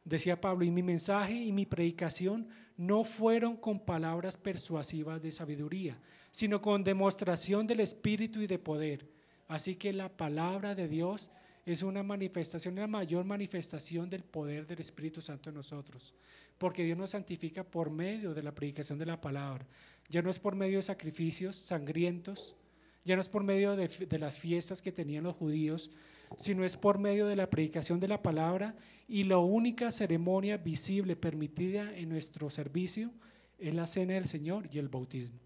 decía 0.10 0.42
Pablo, 0.42 0.66
y 0.66 0.72
mi 0.72 0.84
mensaje 0.84 1.34
y 1.34 1.52
mi 1.52 1.66
predicación 1.66 2.48
no 2.76 3.04
fueron 3.04 3.56
con 3.56 3.80
palabras 3.80 4.38
persuasivas 4.38 5.22
de 5.22 5.32
sabiduría, 5.32 6.00
sino 6.32 6.62
con 6.62 6.84
demostración 6.84 7.68
del 7.68 7.82
Espíritu 7.82 8.42
y 8.42 8.48
de 8.48 8.60
poder 8.60 9.08
Así 9.50 9.76
que 9.76 9.92
la 9.92 10.10
palabra 10.10 10.76
de 10.76 10.88
Dios 10.88 11.32
es 11.66 11.82
una 11.82 12.04
manifestación, 12.04 12.76
una 12.76 12.86
mayor 12.86 13.26
manifestación 13.26 14.08
del 14.08 14.24
poder 14.24 14.68
del 14.68 14.80
Espíritu 14.80 15.22
Santo 15.22 15.50
en 15.50 15.56
nosotros, 15.56 16.14
porque 16.60 16.84
Dios 16.84 16.98
nos 16.98 17.10
santifica 17.10 17.64
por 17.64 17.90
medio 17.90 18.36
de 18.36 18.44
la 18.44 18.54
predicación 18.54 19.00
de 19.00 19.08
la 19.08 19.20
palabra. 19.20 19.66
Ya 20.08 20.22
no 20.22 20.30
es 20.30 20.38
por 20.38 20.56
medio 20.56 20.78
de 20.78 20.84
sacrificios 20.84 21.56
sangrientos, 21.56 22.56
ya 23.04 23.16
no 23.16 23.22
es 23.22 23.28
por 23.28 23.44
medio 23.44 23.76
de, 23.76 23.88
de 23.88 24.20
las 24.20 24.38
fiestas 24.38 24.84
que 24.84 24.92
tenían 24.92 25.24
los 25.24 25.36
judíos, 25.36 25.90
sino 26.38 26.64
es 26.64 26.78
por 26.78 27.00
medio 27.00 27.28
de 27.28 27.36
la 27.36 27.50
predicación 27.50 28.00
de 28.00 28.08
la 28.08 28.22
palabra 28.22 28.76
y 29.08 29.24
la 29.24 29.38
única 29.38 29.92
ceremonia 29.92 30.58
visible 30.58 31.16
permitida 31.16 31.96
en 31.98 32.10
nuestro 32.10 32.50
servicio 32.50 33.12
es 33.58 33.74
la 33.74 33.88
cena 33.88 34.14
del 34.14 34.28
Señor 34.28 34.70
y 34.72 34.80
el 34.80 34.90
bautismo. 34.90 35.40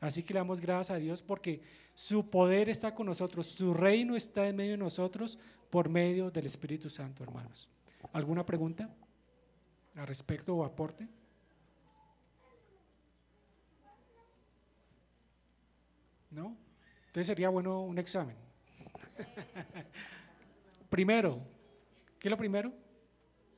Así 0.00 0.22
que 0.22 0.32
le 0.32 0.40
damos 0.40 0.60
gracias 0.60 0.96
a 0.96 0.98
Dios 0.98 1.22
porque 1.22 1.60
su 1.94 2.30
poder 2.30 2.68
está 2.68 2.94
con 2.94 3.06
nosotros, 3.06 3.46
su 3.46 3.74
reino 3.74 4.14
está 4.14 4.48
en 4.48 4.56
medio 4.56 4.72
de 4.72 4.76
nosotros 4.78 5.38
por 5.70 5.88
medio 5.88 6.30
del 6.30 6.46
Espíritu 6.46 6.88
Santo, 6.88 7.24
hermanos. 7.24 7.68
¿Alguna 8.12 8.46
pregunta 8.46 8.88
al 9.96 10.06
respecto 10.06 10.54
o 10.54 10.64
aporte? 10.64 11.08
¿No? 16.30 16.56
Entonces 17.06 17.26
sería 17.26 17.48
bueno 17.48 17.82
un 17.82 17.98
examen. 17.98 18.36
primero, 20.88 21.40
¿qué 22.18 22.28
es 22.28 22.30
lo 22.30 22.36
primero 22.36 22.72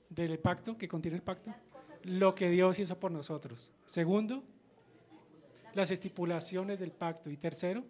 del 0.09 0.39
pacto 0.39 0.77
que 0.77 0.89
contiene 0.89 1.17
el 1.17 1.23
pacto? 1.23 1.55
Lo 2.05 2.35
que 2.35 2.49
Dios 2.51 2.79
hizo 2.79 2.99
por 2.99 3.11
nosotros. 3.11 3.71
Segundo, 3.87 4.43
las 5.75 5.91
estipulaciones 5.91 6.79
del 6.79 6.93
pacto. 6.93 7.31
Y 7.31 7.37
tercero, 7.37 7.85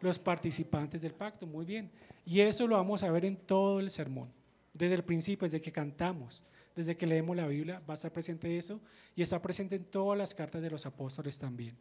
los 0.00 0.18
participantes 0.18 1.02
del 1.02 1.14
pacto. 1.14 1.46
Muy 1.46 1.64
bien. 1.64 1.90
Y 2.24 2.40
eso 2.40 2.66
lo 2.66 2.76
vamos 2.76 3.02
a 3.02 3.10
ver 3.10 3.24
en 3.24 3.36
todo 3.36 3.80
el 3.80 3.90
sermón. 3.90 4.30
Desde 4.72 4.94
el 4.94 5.04
principio, 5.04 5.46
desde 5.46 5.60
que 5.60 5.72
cantamos, 5.72 6.42
desde 6.74 6.96
que 6.96 7.06
leemos 7.06 7.36
la 7.36 7.46
Biblia, 7.46 7.82
va 7.88 7.92
a 7.92 7.94
estar 7.94 8.12
presente 8.12 8.56
eso 8.56 8.80
y 9.14 9.22
está 9.22 9.40
presente 9.40 9.76
en 9.76 9.84
todas 9.84 10.16
las 10.18 10.34
cartas 10.34 10.62
de 10.62 10.70
los 10.70 10.86
apóstoles 10.86 11.38
también. 11.38 11.76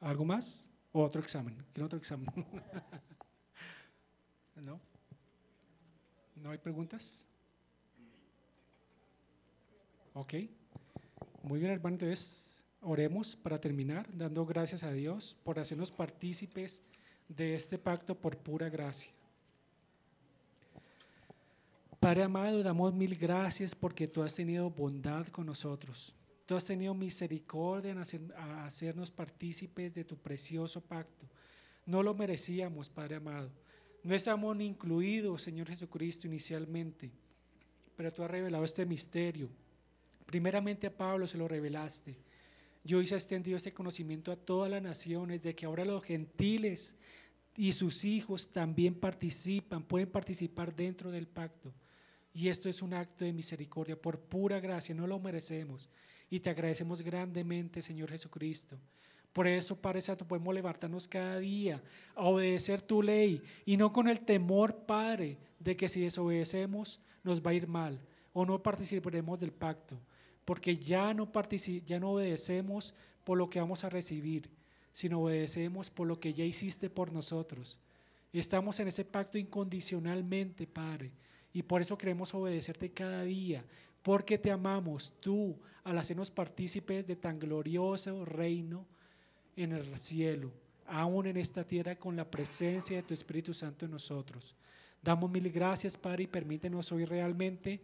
¿Algo 0.00 0.24
más? 0.24 0.70
¿O 0.92 1.02
otro 1.02 1.20
examen? 1.20 1.56
¿Quieren 1.72 1.86
otro 1.86 1.98
examen? 1.98 2.28
¿No? 4.56 4.80
¿No 6.36 6.50
hay 6.50 6.58
preguntas? 6.58 7.26
Ok. 10.14 10.34
Muy 11.42 11.60
bien, 11.60 11.72
hermano. 11.72 11.94
Entonces, 11.94 12.56
Oremos 12.88 13.34
para 13.34 13.60
terminar, 13.60 14.06
dando 14.12 14.46
gracias 14.46 14.84
a 14.84 14.92
Dios 14.92 15.36
por 15.42 15.58
hacernos 15.58 15.90
partícipes 15.90 16.82
de 17.28 17.56
este 17.56 17.78
pacto 17.78 18.14
por 18.14 18.38
pura 18.38 18.68
gracia. 18.68 19.10
Padre 21.98 22.22
amado, 22.22 22.62
damos 22.62 22.94
mil 22.94 23.16
gracias 23.16 23.74
porque 23.74 24.06
tú 24.06 24.22
has 24.22 24.34
tenido 24.34 24.70
bondad 24.70 25.26
con 25.28 25.46
nosotros. 25.46 26.14
Tú 26.44 26.54
has 26.54 26.64
tenido 26.64 26.94
misericordia 26.94 27.90
en 27.90 27.98
hacernos 27.98 29.10
partícipes 29.10 29.96
de 29.96 30.04
tu 30.04 30.16
precioso 30.16 30.80
pacto. 30.80 31.26
No 31.86 32.04
lo 32.04 32.14
merecíamos, 32.14 32.88
Padre 32.88 33.16
amado. 33.16 33.50
No 34.06 34.14
estamos 34.14 34.60
incluidos, 34.60 35.42
Señor 35.42 35.66
Jesucristo, 35.66 36.28
inicialmente, 36.28 37.10
pero 37.96 38.12
tú 38.12 38.22
has 38.22 38.30
revelado 38.30 38.62
este 38.62 38.86
misterio. 38.86 39.48
Primeramente 40.26 40.86
a 40.86 40.96
Pablo 40.96 41.26
se 41.26 41.36
lo 41.36 41.48
revelaste 41.48 42.16
y 42.84 42.94
hoy 42.94 43.08
se 43.08 43.14
ha 43.14 43.18
extendido 43.18 43.56
este 43.56 43.74
conocimiento 43.74 44.30
a 44.30 44.36
todas 44.36 44.70
las 44.70 44.80
naciones 44.80 45.42
de 45.42 45.56
que 45.56 45.66
ahora 45.66 45.84
los 45.84 46.04
gentiles 46.04 46.94
y 47.56 47.72
sus 47.72 48.04
hijos 48.04 48.50
también 48.52 48.94
participan, 48.94 49.82
pueden 49.82 50.08
participar 50.08 50.72
dentro 50.72 51.10
del 51.10 51.26
pacto. 51.26 51.74
Y 52.32 52.46
esto 52.46 52.68
es 52.68 52.82
un 52.82 52.94
acto 52.94 53.24
de 53.24 53.32
misericordia, 53.32 54.00
por 54.00 54.20
pura 54.20 54.60
gracia, 54.60 54.94
no 54.94 55.08
lo 55.08 55.18
merecemos. 55.18 55.90
Y 56.30 56.38
te 56.38 56.50
agradecemos 56.50 57.02
grandemente, 57.02 57.82
Señor 57.82 58.12
Jesucristo. 58.12 58.78
Por 59.36 59.46
eso, 59.46 59.76
Padre 59.76 60.00
Santo, 60.00 60.26
podemos 60.26 60.54
levantarnos 60.54 61.06
cada 61.06 61.38
día 61.38 61.82
a 62.14 62.24
obedecer 62.24 62.80
tu 62.80 63.02
ley 63.02 63.42
y 63.66 63.76
no 63.76 63.92
con 63.92 64.08
el 64.08 64.20
temor, 64.20 64.86
Padre, 64.86 65.36
de 65.60 65.76
que 65.76 65.90
si 65.90 66.00
desobedecemos 66.00 67.02
nos 67.22 67.42
va 67.42 67.50
a 67.50 67.54
ir 67.54 67.66
mal 67.66 68.00
o 68.32 68.46
no 68.46 68.62
participaremos 68.62 69.38
del 69.38 69.52
pacto 69.52 70.00
porque 70.46 70.78
ya 70.78 71.12
no, 71.12 71.30
ya 71.84 72.00
no 72.00 72.12
obedecemos 72.12 72.94
por 73.24 73.36
lo 73.36 73.50
que 73.50 73.60
vamos 73.60 73.84
a 73.84 73.90
recibir, 73.90 74.48
sino 74.90 75.20
obedecemos 75.20 75.90
por 75.90 76.06
lo 76.06 76.18
que 76.18 76.32
ya 76.32 76.44
hiciste 76.44 76.88
por 76.88 77.12
nosotros. 77.12 77.78
Estamos 78.32 78.80
en 78.80 78.88
ese 78.88 79.04
pacto 79.04 79.36
incondicionalmente, 79.36 80.66
Padre, 80.66 81.12
y 81.52 81.62
por 81.62 81.82
eso 81.82 81.98
queremos 81.98 82.32
obedecerte 82.32 82.90
cada 82.90 83.22
día, 83.24 83.66
porque 84.02 84.38
te 84.38 84.50
amamos 84.50 85.12
tú 85.20 85.58
al 85.84 85.98
hacernos 85.98 86.30
partícipes 86.30 87.06
de 87.06 87.16
tan 87.16 87.38
glorioso 87.38 88.24
reino 88.24 88.86
en 89.56 89.72
el 89.72 89.98
cielo, 89.98 90.52
aún 90.86 91.26
en 91.26 91.38
esta 91.38 91.64
tierra 91.64 91.96
con 91.96 92.14
la 92.14 92.30
presencia 92.30 92.96
de 92.96 93.02
tu 93.02 93.14
Espíritu 93.14 93.52
Santo 93.52 93.86
en 93.86 93.90
nosotros. 93.90 94.54
Damos 95.02 95.30
mil 95.30 95.50
gracias, 95.50 95.96
Padre, 95.96 96.24
y 96.24 96.26
permítenos 96.26 96.92
hoy 96.92 97.04
realmente 97.04 97.80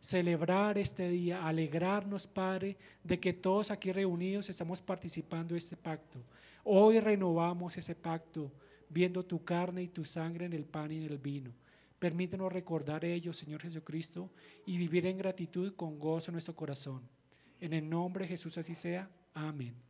celebrar 0.00 0.78
este 0.78 1.08
día, 1.08 1.46
alegrarnos, 1.46 2.26
Padre, 2.26 2.76
de 3.04 3.20
que 3.20 3.32
todos 3.32 3.70
aquí 3.70 3.92
reunidos 3.92 4.48
estamos 4.48 4.80
participando 4.80 5.54
de 5.54 5.58
este 5.58 5.76
pacto. 5.76 6.22
Hoy 6.64 7.00
renovamos 7.00 7.76
ese 7.76 7.94
pacto, 7.94 8.52
viendo 8.88 9.24
tu 9.24 9.44
carne 9.44 9.82
y 9.82 9.88
tu 9.88 10.04
sangre 10.04 10.46
en 10.46 10.52
el 10.52 10.64
pan 10.64 10.90
y 10.92 10.98
en 10.98 11.10
el 11.10 11.18
vino. 11.18 11.52
Permítenos 11.98 12.50
recordar 12.52 13.04
ello, 13.04 13.32
Señor 13.32 13.60
Jesucristo, 13.60 14.30
y 14.64 14.78
vivir 14.78 15.06
en 15.06 15.18
gratitud 15.18 15.74
con 15.74 15.98
gozo 15.98 16.30
en 16.30 16.34
nuestro 16.34 16.56
corazón. 16.56 17.02
En 17.60 17.74
el 17.74 17.88
nombre 17.88 18.24
de 18.24 18.28
Jesús 18.28 18.56
así 18.56 18.74
sea. 18.74 19.08
Amén. 19.34 19.89